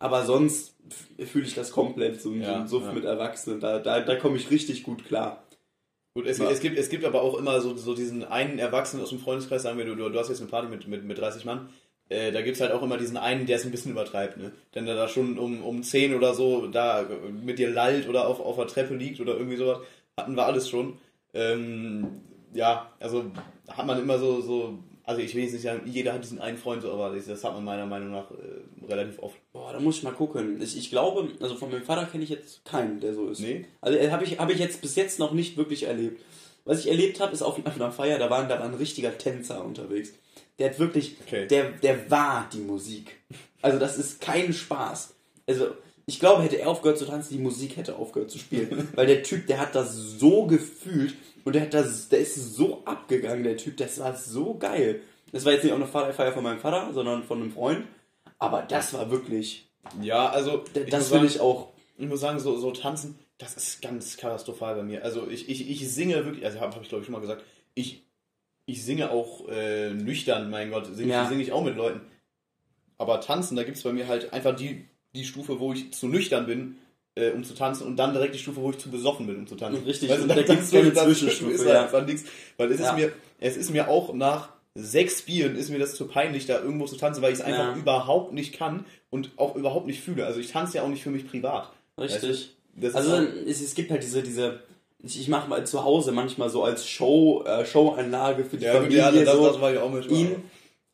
[0.00, 0.74] aber sonst
[1.24, 2.92] fühle ich das komplett, so, Ja, Suff ja.
[2.92, 3.60] mit Erwachsenen.
[3.60, 5.44] Da, da, da komme ich richtig gut klar.
[6.14, 6.50] Gut, es, Ja.
[6.50, 9.62] es, gibt, es gibt aber auch immer so, so diesen einen Erwachsenen aus dem Freundeskreis,
[9.62, 11.68] sagen wir, du, du hast jetzt eine Party mit, mit, mit 30 Mann,
[12.08, 14.50] äh, da gibt's halt auch immer diesen einen, der es ein bisschen übertreibt, ne?
[14.74, 17.06] Denn der da schon um, um 10 oder so da
[17.44, 19.78] mit dir lallt oder auf, auf der Treppe liegt oder irgendwie sowas,
[20.16, 20.98] hatten wir alles schon.
[21.34, 22.22] Ähm,
[22.52, 23.30] ja, also
[23.68, 24.78] hat man immer so, so,
[25.10, 27.52] also ich will jetzt nicht sagen, jeder hat diesen einen Freund, so, aber das, hat
[27.52, 29.34] man meiner Meinung nach äh, relativ oft.
[29.52, 30.62] Boah, da muss ich mal gucken.
[30.62, 33.40] Ich, ich glaube, also von meinem Vater kenne ich jetzt keinen, der so ist.
[33.40, 33.64] Nee?
[33.80, 36.22] Also äh, habe ich, hab ich jetzt bis jetzt noch nicht wirklich erlebt.
[36.64, 39.64] Was ich erlebt habe, ist auf einer Feier, da war, da war ein richtiger Tänzer
[39.64, 40.12] unterwegs.
[40.60, 41.48] Der hat wirklich, Okay.
[41.48, 43.16] der, der war die Musik.
[43.62, 45.12] Also das ist kein Spaß.
[45.48, 45.72] Also
[46.06, 48.88] ich glaube, hätte er aufgehört zu tanzen, die Musik hätte aufgehört zu spielen.
[48.94, 52.82] Weil der Typ, der hat das so gefühlt und der hat das, der ist so
[52.84, 55.00] abgegangen, der Typ, das war so geil.
[55.32, 57.86] Das war jetzt nicht auch eine Feier von meinem Vater, sondern von einem Freund.
[58.38, 59.68] Aber das war wirklich,
[60.02, 61.68] Ja, also das will ich auch.
[61.96, 65.04] ich muss sagen, so, so tanzen, das ist ganz katastrophal bei mir.
[65.04, 67.44] Also ich, ich, ich singe wirklich, also habe hab ich glaube ich schon mal gesagt,
[67.74, 68.02] ich,
[68.66, 71.28] ich singe auch äh, nüchtern, mein Gott, singe Ja.
[71.28, 72.00] sing ich auch mit Leuten.
[72.98, 74.84] Aber tanzen, da gibt es bei mir halt einfach die,
[75.14, 76.76] die Stufe, wo ich zu nüchtern bin,
[77.14, 79.46] äh, um zu tanzen und dann direkt die Stufe, wo ich zu besoffen bin, um
[79.46, 79.84] zu tanzen.
[79.84, 82.00] Richtig, Weißt und da gibt's gibt's keine Zwischenstufe, ist ja.
[82.02, 82.24] nichts.
[82.56, 82.90] Weil es Ja.
[82.90, 86.60] ist mir, es ist mir auch nach sechs Bieren ist mir das zu peinlich, da
[86.60, 87.76] irgendwo zu tanzen, weil ich es einfach Ja.
[87.76, 90.24] überhaupt nicht kann und auch überhaupt nicht fühle.
[90.26, 91.70] Also ich tanze ja auch nicht für mich privat.
[91.98, 92.54] Richtig.
[92.76, 92.98] Weißt du?
[92.98, 94.60] Also ist es, es gibt halt diese, diese,
[95.02, 98.74] ich, ich mache mal zu Hause manchmal so als Show, äh, Showanlage für die Ja,
[98.74, 100.08] Familie ja, das, so das war ich auch mit.
[100.08, 100.36] ihn.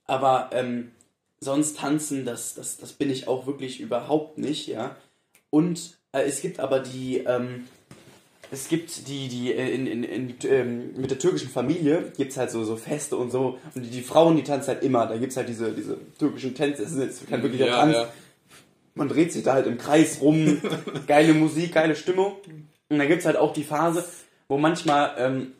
[0.07, 0.93] Aber ähm,
[1.41, 4.97] sonst tanzen, das, das, das bin ich auch wirklich überhaupt nicht, ja.
[5.51, 7.66] Und äh, es gibt aber die, ähm,
[8.51, 12.37] es gibt die, die äh, in, in, in, ähm, mit der türkischen Familie gibt es
[12.37, 13.59] halt so, so Feste und so.
[13.74, 15.07] Und die, die Frauen, die tanzen halt immer.
[15.07, 16.82] Da gibt es halt diese, diese türkischen Tänze.
[16.82, 17.95] Das ist jetzt kein wirklicher Ja, Tanz.
[17.95, 18.09] ja.
[18.95, 20.61] Man dreht sich da halt im Kreis rum.
[21.07, 22.32] geile Musik, geile Stimmung.
[22.89, 24.05] Und dann gibt es halt auch die Phase,
[24.49, 25.53] wo manchmal, ähm,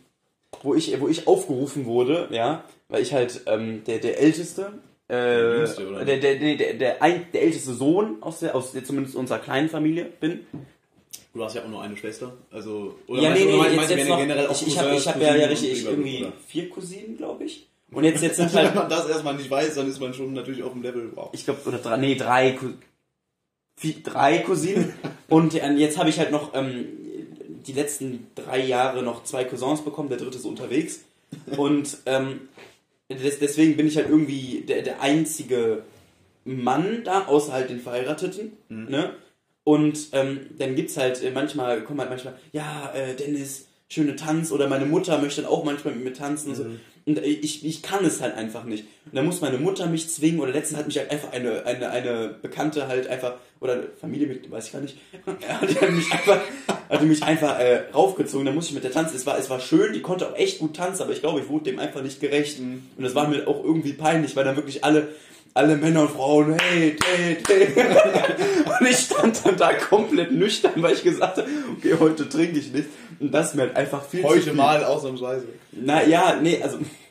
[0.63, 4.73] wo ich, wo ich aufgerufen wurde, ja, weil ich halt ähm, der, der Älteste,
[5.09, 6.05] Der Jüngste, oder?
[6.05, 9.69] der, der, der, der, ein, der älteste Sohn aus der, aus der, zumindest unserer kleinen
[9.69, 10.47] Familie bin.
[11.33, 12.33] Du hast ja auch nur eine Schwester.
[12.51, 14.95] Also, oder ja, nee, nee, meinst- jetzt, jetzt wenn noch, generell auch ich, ich habe
[14.97, 16.33] ich hab ja, ja richtig, ich, irgendwie oder?
[16.47, 17.67] vier Cousinen, glaube ich.
[17.93, 20.33] Und jetzt, jetzt sind Wenn halt, man das erstmal nicht weiß, dann ist man schon
[20.33, 21.29] natürlich auf dem Level, wow.
[21.33, 22.59] ich glaube, oder drei, nee, drei,
[23.77, 24.93] vier, drei Cousinen.
[25.29, 26.87] Und äh, jetzt habe ich halt noch ähm,
[27.67, 31.05] die letzten drei Jahre noch zwei Cousins bekommen, der dritte ist unterwegs.
[31.57, 32.49] Und ähm,
[33.09, 35.83] deswegen bin ich halt irgendwie der, der einzige
[36.45, 38.53] Mann da, außer halt den Verheirateten.
[38.69, 39.15] Ne?
[39.65, 44.51] Und ähm, dann gibt's halt äh, manchmal, kommen halt manchmal, ja, äh, Dennis, schöne Tanz
[44.51, 46.67] oder meine Mutter möchte dann auch manchmal mit mir tanzen und so.
[47.07, 48.85] Und äh, ich, ich kann es halt einfach nicht.
[49.05, 51.91] Und dann muss meine Mutter mich zwingen oder letztens hat mich halt einfach eine, eine,
[51.91, 54.97] eine Bekannte halt einfach, oder Familie mit, weiß ich gar nicht,
[55.49, 56.41] hat mich einfach,
[56.89, 59.15] hat mich einfach äh, raufgezogen, dann musste ich mit der tanzen.
[59.15, 61.49] Es war, es war schön, die konnte auch echt gut tanzen, aber ich glaube, ich
[61.49, 62.59] wurde dem einfach nicht gerecht.
[62.59, 65.09] Und das war mir auch irgendwie peinlich, weil dann wirklich alle,
[65.55, 67.69] alle Männer und Frauen, hey, hey, hey.
[68.81, 72.73] Und ich stand dann da komplett nüchtern, weil ich gesagt habe, okay, heute trinke ich
[72.73, 72.89] nicht.
[73.19, 74.53] Und das ist mir halt einfach viel zu Heute viel.
[74.53, 75.47] mal ausnahmsweise.
[75.73, 76.79] Na ja, nee, also,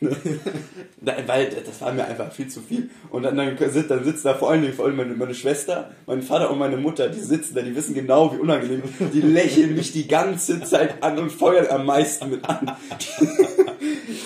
[1.00, 2.90] weil das war mir einfach viel zu viel.
[3.10, 5.90] Und dann, dann, sitzt, dann sitzt da vor allen Dingen, vor allem meine, meine Schwester,
[6.06, 8.82] mein Vater und meine Mutter, die sitzen da, die wissen genau, wie unangenehm.
[9.12, 12.72] Die lächeln mich die ganze Zeit an und feuern am meisten mit an.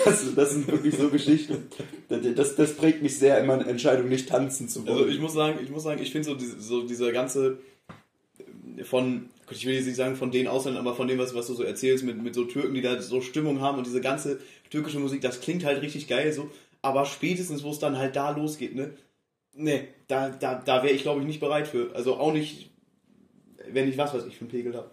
[0.05, 1.69] Das, das sind wirklich so Geschichten.
[2.09, 4.97] Das, das prägt mich sehr in meiner Entscheidung, nicht tanzen zu wollen.
[4.97, 7.59] Also ich muss sagen, ich muss sagen, ich finde so, diese, so dieser ganze
[8.85, 11.55] von, ich will jetzt nicht sagen von den Ausländern, aber von dem, was, was du
[11.55, 14.99] so erzählst, mit, mit so Türken, die da so Stimmung haben und diese ganze türkische
[14.99, 16.51] Musik, das klingt halt richtig geil so,
[16.83, 18.91] aber spätestens, wo es dann halt da losgeht, ne,
[19.53, 21.91] Nee, da, da, da wäre ich glaube ich nicht bereit für.
[21.95, 22.71] Also auch nicht,
[23.69, 24.91] wenn ich was, was ich für einen Pegel habe.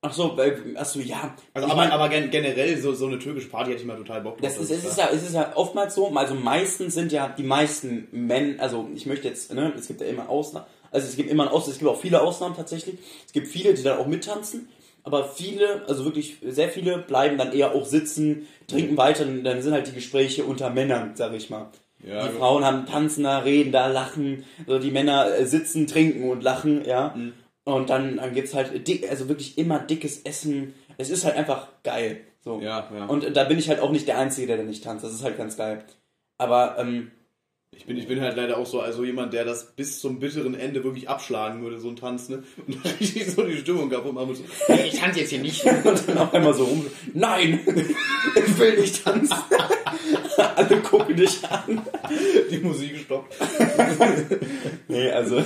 [0.00, 0.38] Ach so,
[0.76, 1.34] ach so, ja.
[1.54, 3.96] Also Ich aber, mein- aber gen generell so, so eine türkische Party hätte ich mal
[3.96, 4.42] total Bock drauf.
[4.48, 7.42] Das ist, es, ist ja, es ist ja oftmals so, also meistens sind ja die
[7.42, 11.30] meisten Männer, also ich möchte jetzt, ne, es gibt ja immer Ausnahmen, also es gibt
[11.30, 12.96] immer Ausnahmen, es gibt auch viele Ausnahmen tatsächlich.
[13.26, 14.68] Es gibt viele, die dann auch mittanzen,
[15.02, 19.60] aber viele, also wirklich sehr viele bleiben dann eher auch sitzen, trinken weiter, und dann
[19.60, 21.70] sind halt die Gespräche unter Männern, sag ich mal.
[22.06, 22.34] Ja, die.
[22.34, 26.84] Frauen haben tanzen da, reden da, lachen, so die Männer äh, sitzen, trinken und lachen,
[26.84, 27.14] ja.
[27.16, 27.32] Mhm.
[27.64, 30.74] Und dann, dann gibt's halt dick, also wirklich immer dickes Essen.
[30.98, 32.20] Es ist halt einfach geil.
[32.42, 32.60] So.
[32.60, 33.06] Ja, ja.
[33.06, 35.02] Und da bin ich halt auch nicht der Einzige, der da nicht tanzt.
[35.02, 35.82] Das ist halt ganz geil.
[36.36, 37.10] Aber ähm,
[37.76, 40.54] Ich bin, ich bin halt leider auch so also jemand, der das bis zum bitteren
[40.54, 42.42] Ende wirklich abschlagen würde, so ein Tanz, ne?
[42.66, 44.40] Und dann richtig so die Stimmung kaputt machen muss.
[44.68, 45.64] Nee, ich tanze jetzt hier nicht.
[45.84, 46.86] und dann auf einmal so rum.
[47.12, 47.60] Nein!
[48.36, 49.36] Ich will nicht tanzen.
[50.36, 51.82] Alle gucken dich an.
[52.50, 53.32] Die Musik stoppt.
[54.88, 55.42] Nee, also,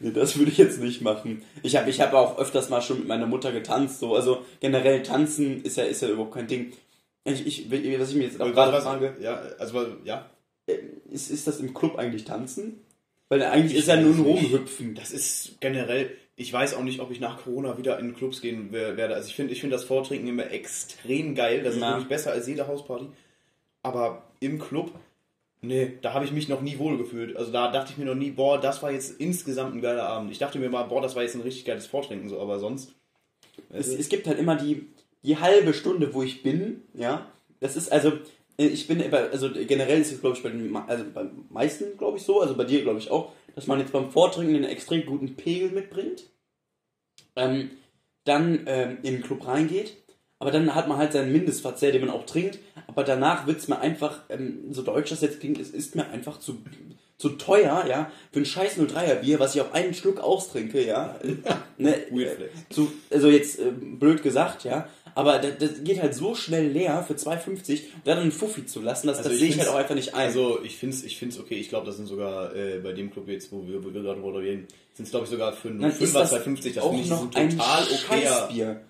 [0.00, 1.42] nee, das würde ich jetzt nicht machen.
[1.62, 4.00] Ich habe ich hab auch öfters mal schon mit meiner Mutter getanzt.
[4.00, 4.14] So.
[4.14, 6.72] Also generell tanzen ist ja, ist ja überhaupt kein Ding.
[7.24, 10.30] Ich, ich, was ich mir jetzt auch gerade frage, Ja, also ja.
[11.10, 12.80] Ist, ist das im Club eigentlich tanzen?
[13.28, 14.20] Weil eigentlich ist ja nur ein.
[14.20, 14.94] Rumhüpfen.
[14.94, 18.68] Das ist generell, ich weiß auch nicht, ob ich nach Corona wieder in Clubs gehen
[18.70, 19.14] wer- werde.
[19.14, 21.62] Also ich finde ich finde das Vortrinken immer extrem geil.
[21.62, 23.06] Das ist wirklich besser als jede Hausparty.
[23.82, 24.92] Aber im Club,
[25.62, 27.36] nee, da habe ich mich noch nie wohl gefühlt.
[27.36, 30.30] Also da dachte ich mir noch nie, boah, das war jetzt insgesamt ein geiler Abend.
[30.30, 32.92] Ich dachte mir mal, boah, das war jetzt ein richtig geiles Vortrinken, so, aber sonst.
[33.70, 34.86] Es, es gibt halt immer die,
[35.24, 37.26] die halbe Stunde, wo ich bin, ja.
[37.60, 38.18] Das ist also, äh,
[38.56, 42.18] ich bin, bei, also generell ist es, glaube ich, bei den, also beim meisten, glaube
[42.18, 45.06] ich, so, also bei dir, glaube ich, auch, dass man jetzt beim Vortrinken einen extrem
[45.06, 46.24] guten Pegel mitbringt,
[47.36, 47.70] ähm,
[48.24, 49.96] dann ähm, in den Club reingeht,
[50.38, 53.78] aber dann hat man halt seinen Mindestverzehr, den man auch trinkt, aber danach wird's mir
[53.78, 56.58] einfach, ähm, so deutsch das jetzt klingt, es ist mir einfach zu,
[57.16, 61.16] zu teuer, ja, für ein scheiß 03er Bier, was ich auf einen Schluck austrinke, ja.
[61.78, 62.52] ne, Weird Flex.
[62.70, 67.04] zu, also jetzt äh, blöd gesagt, ja, aber das, das geht halt so schnell leer
[67.06, 69.76] für 2,50 und dann einen Fuffi zu lassen, das, Also das sehe ich halt auch
[69.76, 70.26] einfach nicht ein.
[70.26, 71.54] Also ich finde es ich find's okay.
[71.54, 74.20] Ich glaube, das sind sogar äh, bei dem Club jetzt, wo wir, wo wir gerade
[74.40, 76.74] reden, sind es glaube ich sogar für dann 5 ist das 250.
[76.74, 78.80] Das finde ich noch ist ein total okayer.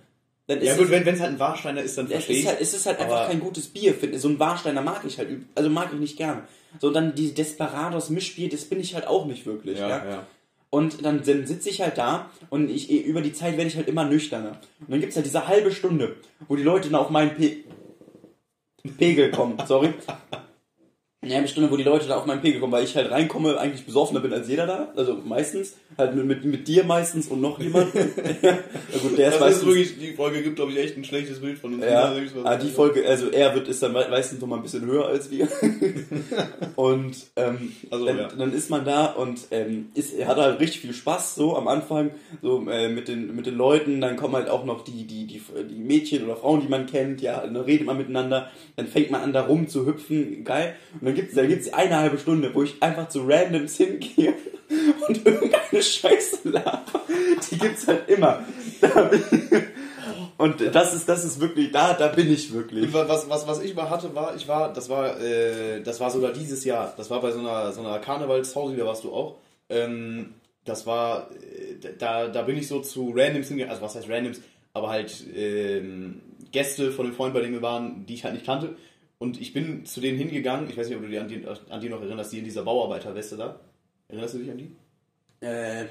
[0.46, 2.48] Dann Ja gut, wenn es halt ein Warsteiner ist, dann verstehe ist ich.
[2.48, 3.94] halt, es ist halt einfach kein gutes Bier.
[4.14, 6.42] So ein Warsteiner mag ich halt, also mag ich nicht gern.
[6.80, 9.78] So dann die Desperados Mischbier, das bin ich halt auch nicht wirklich.
[9.78, 10.26] Ja, ja, ja.
[10.74, 13.88] Und dann, dann sitze ich halt da und ich über die Zeit werde ich halt
[13.88, 14.58] immer nüchterner.
[14.80, 16.16] Und dann gibt's halt diese halbe Stunde,
[16.48, 17.56] wo die Leute dann auf meinen Pe
[18.96, 19.92] Pegel kommen, sorry.
[21.24, 23.56] Eine halbe Stunde, wo die Leute da auf meinen Pegel kommen, weil ich halt reinkomme,
[23.56, 24.92] eigentlich besoffener bin als jeder da.
[24.96, 25.76] Also meistens.
[25.96, 27.94] Halt mit, mit, mit dir meistens und noch jemand.
[28.42, 28.58] ja
[29.02, 31.58] gut, der ist Das ist wirklich, die Folge gibt, glaube ich, echt ein schlechtes Bild
[31.58, 31.84] von uns.
[31.84, 32.70] Ja, Also, ah, die.
[32.70, 35.46] Folge, also er wird ist dann me- meistens noch mal ein bisschen höher als wir.
[36.76, 38.28] und ähm, Also, dann, ja.
[38.28, 41.68] dann ist man da und ähm, ist, er hat halt richtig viel Spaß so am
[41.68, 42.10] Anfang,
[42.40, 44.00] so äh, mit den mit den Leuten.
[44.00, 47.20] Dann kommen halt auch noch die die die die Mädchen oder Frauen, die man kennt.
[47.20, 48.50] Ja, dann redet man miteinander.
[48.76, 50.74] Dann fängt man an da rum zu hüpfen, geil.
[50.94, 54.34] Und dann gibt's da gibt's eine halbe Stunde, wo ich einfach zu Randoms hingehe
[55.08, 57.00] und irgendeine Scheiße laber.
[57.50, 58.44] Die gibt's halt immer.
[60.38, 62.92] Und das ist, das ist wirklich, da, da bin ich wirklich.
[62.92, 66.32] Was, was, was ich mal hatte, war, ich war, das war, äh, das war sogar
[66.32, 66.92] dieses Jahr.
[66.96, 69.36] Das war bei so einer, so einer Karnevalshause, da warst du auch.
[69.68, 70.34] Ähm,
[70.64, 74.40] das war, äh, da, da bin ich so zu Randoms hingegangen, also was heißt Randoms,
[74.74, 78.46] aber halt ähm, Gäste von den Freunden, bei denen wir waren, die ich halt nicht
[78.46, 78.76] kannte.
[79.22, 81.80] Und ich bin zu denen hingegangen, ich weiß nicht, ob du dich an die, an
[81.80, 83.60] die noch erinnerst, die in dieser Bauarbeiterweste da.
[84.08, 84.76] Erinnerst du dich an die?
[85.40, 85.84] Äh,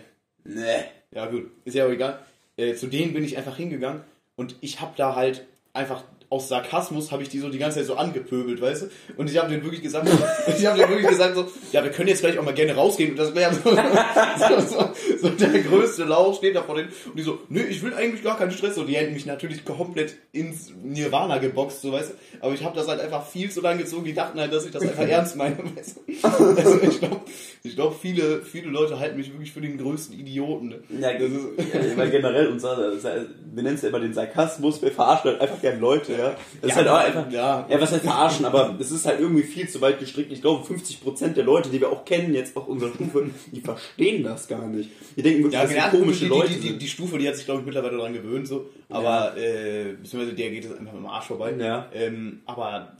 [0.43, 0.83] ne.
[1.15, 2.19] Ja, gut, ist ja auch egal.
[2.57, 4.03] Äh, zu denen bin ich einfach hingegangen
[4.35, 7.87] und ich habe da halt einfach aus Sarkasmus habe ich die so die ganze Zeit
[7.87, 8.85] so angepöbelt, weißt du?
[9.17, 10.07] Und ich habe denen wirklich gesagt,
[10.57, 13.11] ich habe denen wirklich gesagt so, ja, wir können jetzt gleich auch mal gerne rausgehen
[13.11, 14.89] und das wäre so, so, so,
[15.21, 18.23] so der größte Lauch steht da vor denen und die so, nö, ich will eigentlich
[18.23, 22.13] gar keinen Stress und die hätten mich natürlich komplett ins Nirvana geboxt, so weißt du?
[22.45, 24.71] Aber ich habe das halt einfach viel zu lange gezogen, die dachten halt, dass ich
[24.71, 26.27] das einfach ernst meine, weißt du?
[26.57, 27.21] Also ich glaube,
[27.63, 30.69] ich glaube viele viele Leute halten mich wirklich für den größten Idioten.
[30.69, 30.79] Ne?
[31.01, 34.91] Ja, Das ist- ja, weil generell unser, wir nennen es ja immer den Sarkasmus, wir
[34.91, 36.35] verarschen halt einfach gern Leute, ja.
[36.61, 37.65] Das ist halt auch einfach, ja.
[37.69, 40.31] ja, was heißt verarschen, aber es ist halt irgendwie viel zu weit gestrickt.
[40.31, 44.23] Ich glaube, 50% der Leute, die wir auch kennen, jetzt auf unserer Stufe, die verstehen
[44.23, 44.89] das gar nicht.
[45.15, 46.81] Die denken wirklich, Ja, dass genau, wir komische die, Leute die, die, sind.
[46.81, 48.47] die Stufe, die hat sich, glaube ich, mittlerweile daran gewöhnt.
[48.47, 48.69] So.
[48.91, 51.53] Aber äh, beziehungsweise der geht es einfach mit dem Arsch vorbei.
[51.57, 51.89] Ja.
[51.93, 52.97] Ähm, aber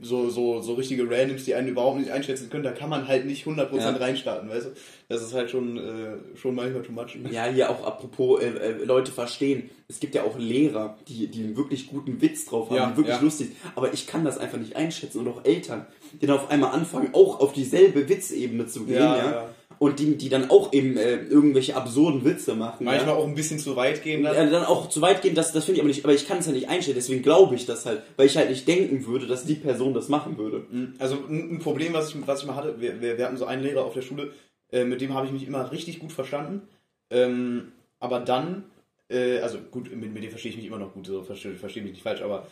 [0.00, 3.26] so, so, so richtige Randoms, die einen überhaupt nicht einschätzen können, da kann man halt
[3.26, 3.90] nicht 100% Ja.
[3.90, 4.70] reinstarten, weißt du?
[5.08, 7.18] Das ist halt schon, äh, schon manchmal too much.
[7.30, 9.68] Ja, hier auch apropos äh, äh, Leute verstehen.
[9.88, 12.96] Es gibt ja auch Lehrer, die, die einen wirklich guten Witz drauf haben, Ja, die
[12.96, 13.20] wirklich ja.
[13.22, 13.50] lustig.
[13.74, 15.18] Aber ich kann das einfach nicht einschätzen.
[15.20, 15.86] Und auch Eltern,
[16.20, 19.16] die dann auf einmal anfangen, auch auf dieselbe Witzebene zu gehen, ja.
[19.16, 19.48] Ja, ja.
[19.82, 22.84] Und die, die dann auch eben äh, irgendwelche absurden Witze machen.
[22.84, 23.18] Manchmal ja.
[23.18, 24.52] auch ein bisschen zu weit gehen Ja, lassen.
[24.52, 26.46] dann auch zu weit gehen, das, das finde ich aber nicht, aber ich kann es
[26.46, 29.46] ja nicht einstellen, deswegen glaube ich das halt, weil ich halt nicht denken würde, dass
[29.46, 30.66] die Person das machen würde.
[30.98, 33.62] Also ein, Problem, was ich, was ich mal hatte, wir, wir, wir hatten so einen
[33.62, 34.32] Lehrer auf der Schule,
[34.70, 36.68] äh, mit dem habe ich mich immer richtig gut verstanden.
[37.08, 38.64] Ähm, aber dann,
[39.08, 41.80] äh, also gut, mit, mit dem verstehe ich mich immer noch gut, so verstehe versteh
[41.80, 42.46] mich nicht falsch, aber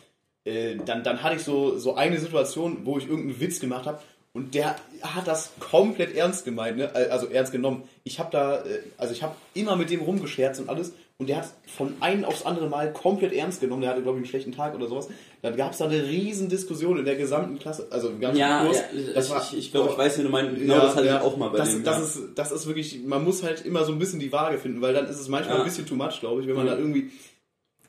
[0.45, 4.01] äh, dann, dann hatte ich so, so eine Situation, wo ich irgendeinen Witz gemacht habe
[4.39, 6.91] und der hat das komplett ernst gemeint, ne?
[6.95, 7.83] also ernst genommen.
[8.05, 11.39] Ich habe da, äh, also ich habe immer mit dem rumgescherzt und alles und der
[11.39, 13.83] hat von einem aufs andere Mal komplett ernst genommen.
[13.83, 15.09] Der hatte, glaube ich, einen schlechten Tag oder sowas.
[15.43, 18.65] Dann gab es da eine riesen Diskussion in der gesamten Klasse, also im ganzen Ja,
[18.65, 18.77] Kurs.
[18.79, 21.07] ja Das ich, war- ich, ich glaube, ich weiß, wie du meinst, genau das hatte
[21.07, 21.83] ich auch mal bei das, dem.
[21.85, 22.03] das, ja.
[22.05, 24.95] ist, das ist wirklich, man muss halt immer so ein bisschen die Waage finden, weil
[24.95, 25.63] dann ist es manchmal Ja.
[25.63, 26.71] ein bisschen too much, glaube ich, wenn man Mhm.
[26.71, 27.11] da irgendwie,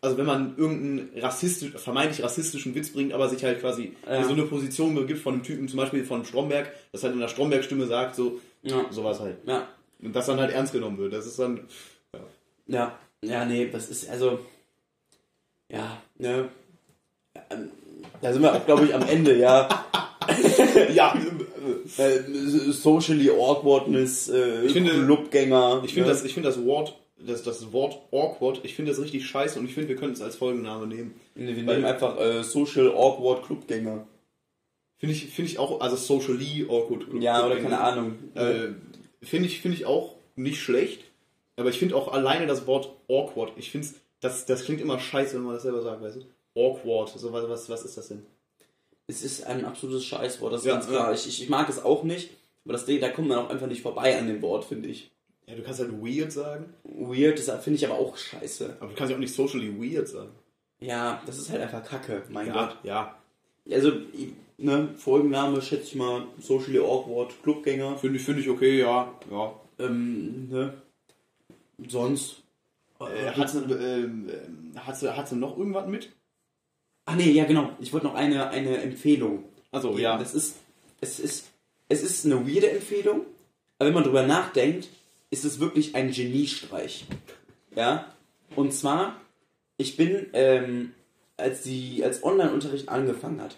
[0.01, 4.23] also wenn man irgendeinen rassistisch, vermeintlich rassistischen Witz bringt, aber sich halt quasi Ja.
[4.23, 7.27] so eine Position begibt von einem Typen, zum Beispiel von Stromberg, das halt in der
[7.27, 8.85] Stromberg-Stimme sagt, so, ja.
[8.91, 9.37] sowas halt.
[9.45, 9.67] ja.
[10.01, 11.11] Und das dann halt ernst genommen wird.
[11.11, 11.59] Das ist dann,
[12.67, 14.39] Ja, ja, nee, das ist also.
[15.69, 16.47] Ja, ne.
[17.35, 17.69] Ja, ähm,
[18.21, 19.67] Da sind wir auch, glaube ich, am Ende, ja.
[20.93, 21.13] ja,
[21.97, 22.19] Äh,
[22.71, 25.81] socially Awkwardness, äh, Ich finde- Clubgänger.
[25.83, 26.13] ich finde ne?
[26.15, 26.95] das, ich finde das Wort,
[27.26, 30.22] das, das Wort awkward, ich finde das richtig scheiße und ich finde, wir können es
[30.22, 31.20] als Folgenname nehmen.
[31.36, 34.07] Nee, wir nehmen einfach äh, Social Awkward Clubgänger.
[34.97, 37.05] Finde ich, finde ich auch, also socially awkward.
[37.22, 38.15] Ja, oder keine Ahnung.
[38.36, 38.70] Äh,
[39.22, 41.03] finde ich, finde ich auch nicht schlecht,
[41.55, 43.88] aber ich finde auch alleine das Wort awkward, ich finde
[44.22, 46.59] das, das klingt immer scheiße, wenn man das selber sagt, weißt du?
[46.59, 48.26] Awkward, so was, was, was ist das denn?
[49.07, 51.07] Es ist ein absolutes Scheißwort, das ist Ja, ganz klar.
[51.09, 51.13] ja.
[51.15, 52.30] Ich, ich, ich mag es auch nicht,
[52.65, 55.09] aber das, Ding- da kommt man auch einfach nicht vorbei an dem Wort, finde ich.
[55.49, 58.77] Ja, du kannst halt weird sagen, Weird, das finde ich aber auch scheiße.
[58.79, 60.29] aber du kannst ja auch nicht socially weird sagen.
[60.79, 62.77] Ja, das ist halt einfach Kacke, mein Gott.
[62.83, 63.17] Ja,
[63.65, 63.75] ja.
[63.75, 63.93] Also,
[64.57, 67.97] ne, Folgenname schätze ich mal, Socially Awkward Clubgänger.
[67.97, 69.53] Finde ich, finde ich okay, ja, ja.
[69.79, 70.73] Ähm, ne?
[71.87, 72.43] Sonst.
[72.99, 74.29] Äh, hat, sie, ähm,
[74.75, 76.11] hat, sie, hat sie noch irgendwas mit?
[77.05, 77.71] Ach nee, ja genau.
[77.79, 79.45] Ich wollte noch eine, eine Empfehlung.
[79.71, 80.17] Also ja.
[80.17, 80.57] Das ist,
[81.01, 81.47] es ist,
[81.87, 83.21] es ist eine weirde Empfehlung,
[83.77, 84.89] aber wenn man drüber nachdenkt,
[85.32, 87.05] ist es wirklich ein Geniestreich.
[87.75, 88.13] Ja?
[88.55, 89.19] Und zwar,
[89.77, 90.93] ich bin, ähm,
[91.38, 93.57] als die, als Online-Unterricht angefangen hat,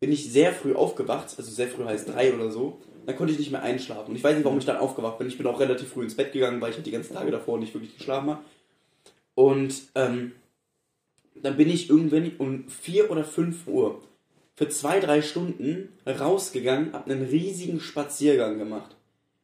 [0.00, 3.38] bin ich sehr früh aufgewacht, also sehr früh heißt drei oder so, dann konnte ich
[3.38, 4.10] nicht mehr einschlafen.
[4.10, 5.28] Und ich weiß nicht, warum ich dann aufgewacht bin.
[5.28, 7.58] Ich bin auch relativ früh ins Bett gegangen, weil ich halt die ganzen Tage davor
[7.58, 8.44] nicht wirklich geschlafen habe.
[9.34, 10.32] Und ähm,
[11.34, 14.00] dann bin ich irgendwann um 4 oder 5 Uhr
[14.54, 18.96] für zwei, drei Stunden rausgegangen, hab einen riesigen Spaziergang gemacht.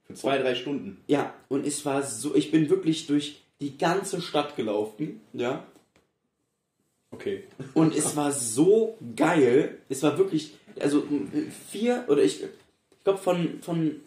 [0.09, 1.01] Für zwei, drei Stunden.
[1.07, 5.65] Ja, und es war so, ich bin wirklich durch die ganze Stadt gelaufen, ja,
[7.11, 7.45] Okay.
[7.73, 11.05] und es war so geil, es war wirklich, also
[11.71, 14.01] vier, oder ich, ich glaube von, von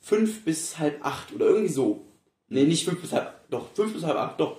[0.00, 2.04] fünf bis halb acht, oder irgendwie so.
[2.48, 4.58] Nee, nicht fünf bis halb, doch, fünf bis halb acht, doch.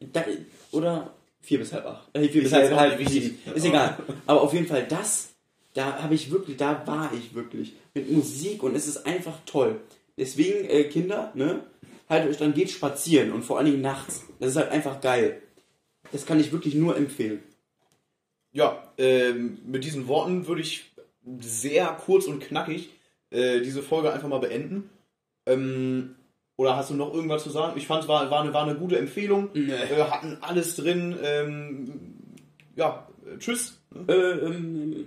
[0.00, 0.24] Da,
[0.72, 1.12] oder
[1.42, 2.08] vier bis halb acht.
[2.14, 3.38] Äh, vier bis halb, halb sieben.
[3.54, 3.98] Ist egal.
[4.26, 5.30] Aber auf jeden Fall das,
[5.74, 9.80] da habe ich wirklich, da war ich wirklich mit Musik und es ist einfach toll.
[10.18, 11.62] Deswegen, äh, Kinder, ne,
[12.08, 14.24] haltet euch dann, geht spazieren und vor allen Dingen nachts.
[14.40, 15.42] Das ist halt einfach geil.
[16.12, 17.42] Das kann ich wirklich nur empfehlen.
[18.52, 20.90] Ja, ähm, mit diesen Worten würde ich
[21.40, 22.90] sehr kurz und knackig
[23.30, 24.90] äh, diese Folge einfach mal beenden.
[25.46, 26.16] Ähm,
[26.56, 27.76] oder hast du noch irgendwas zu sagen?
[27.76, 29.50] Ich fand, es war, war, eine, war eine gute Empfehlung.
[29.54, 29.70] Nee.
[29.70, 31.16] Äh, hatten alles drin.
[31.22, 32.14] Ähm,
[32.74, 33.80] ja, äh, tschüss.
[34.08, 35.06] Äh, ähm,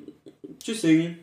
[0.63, 1.17] tschüssing.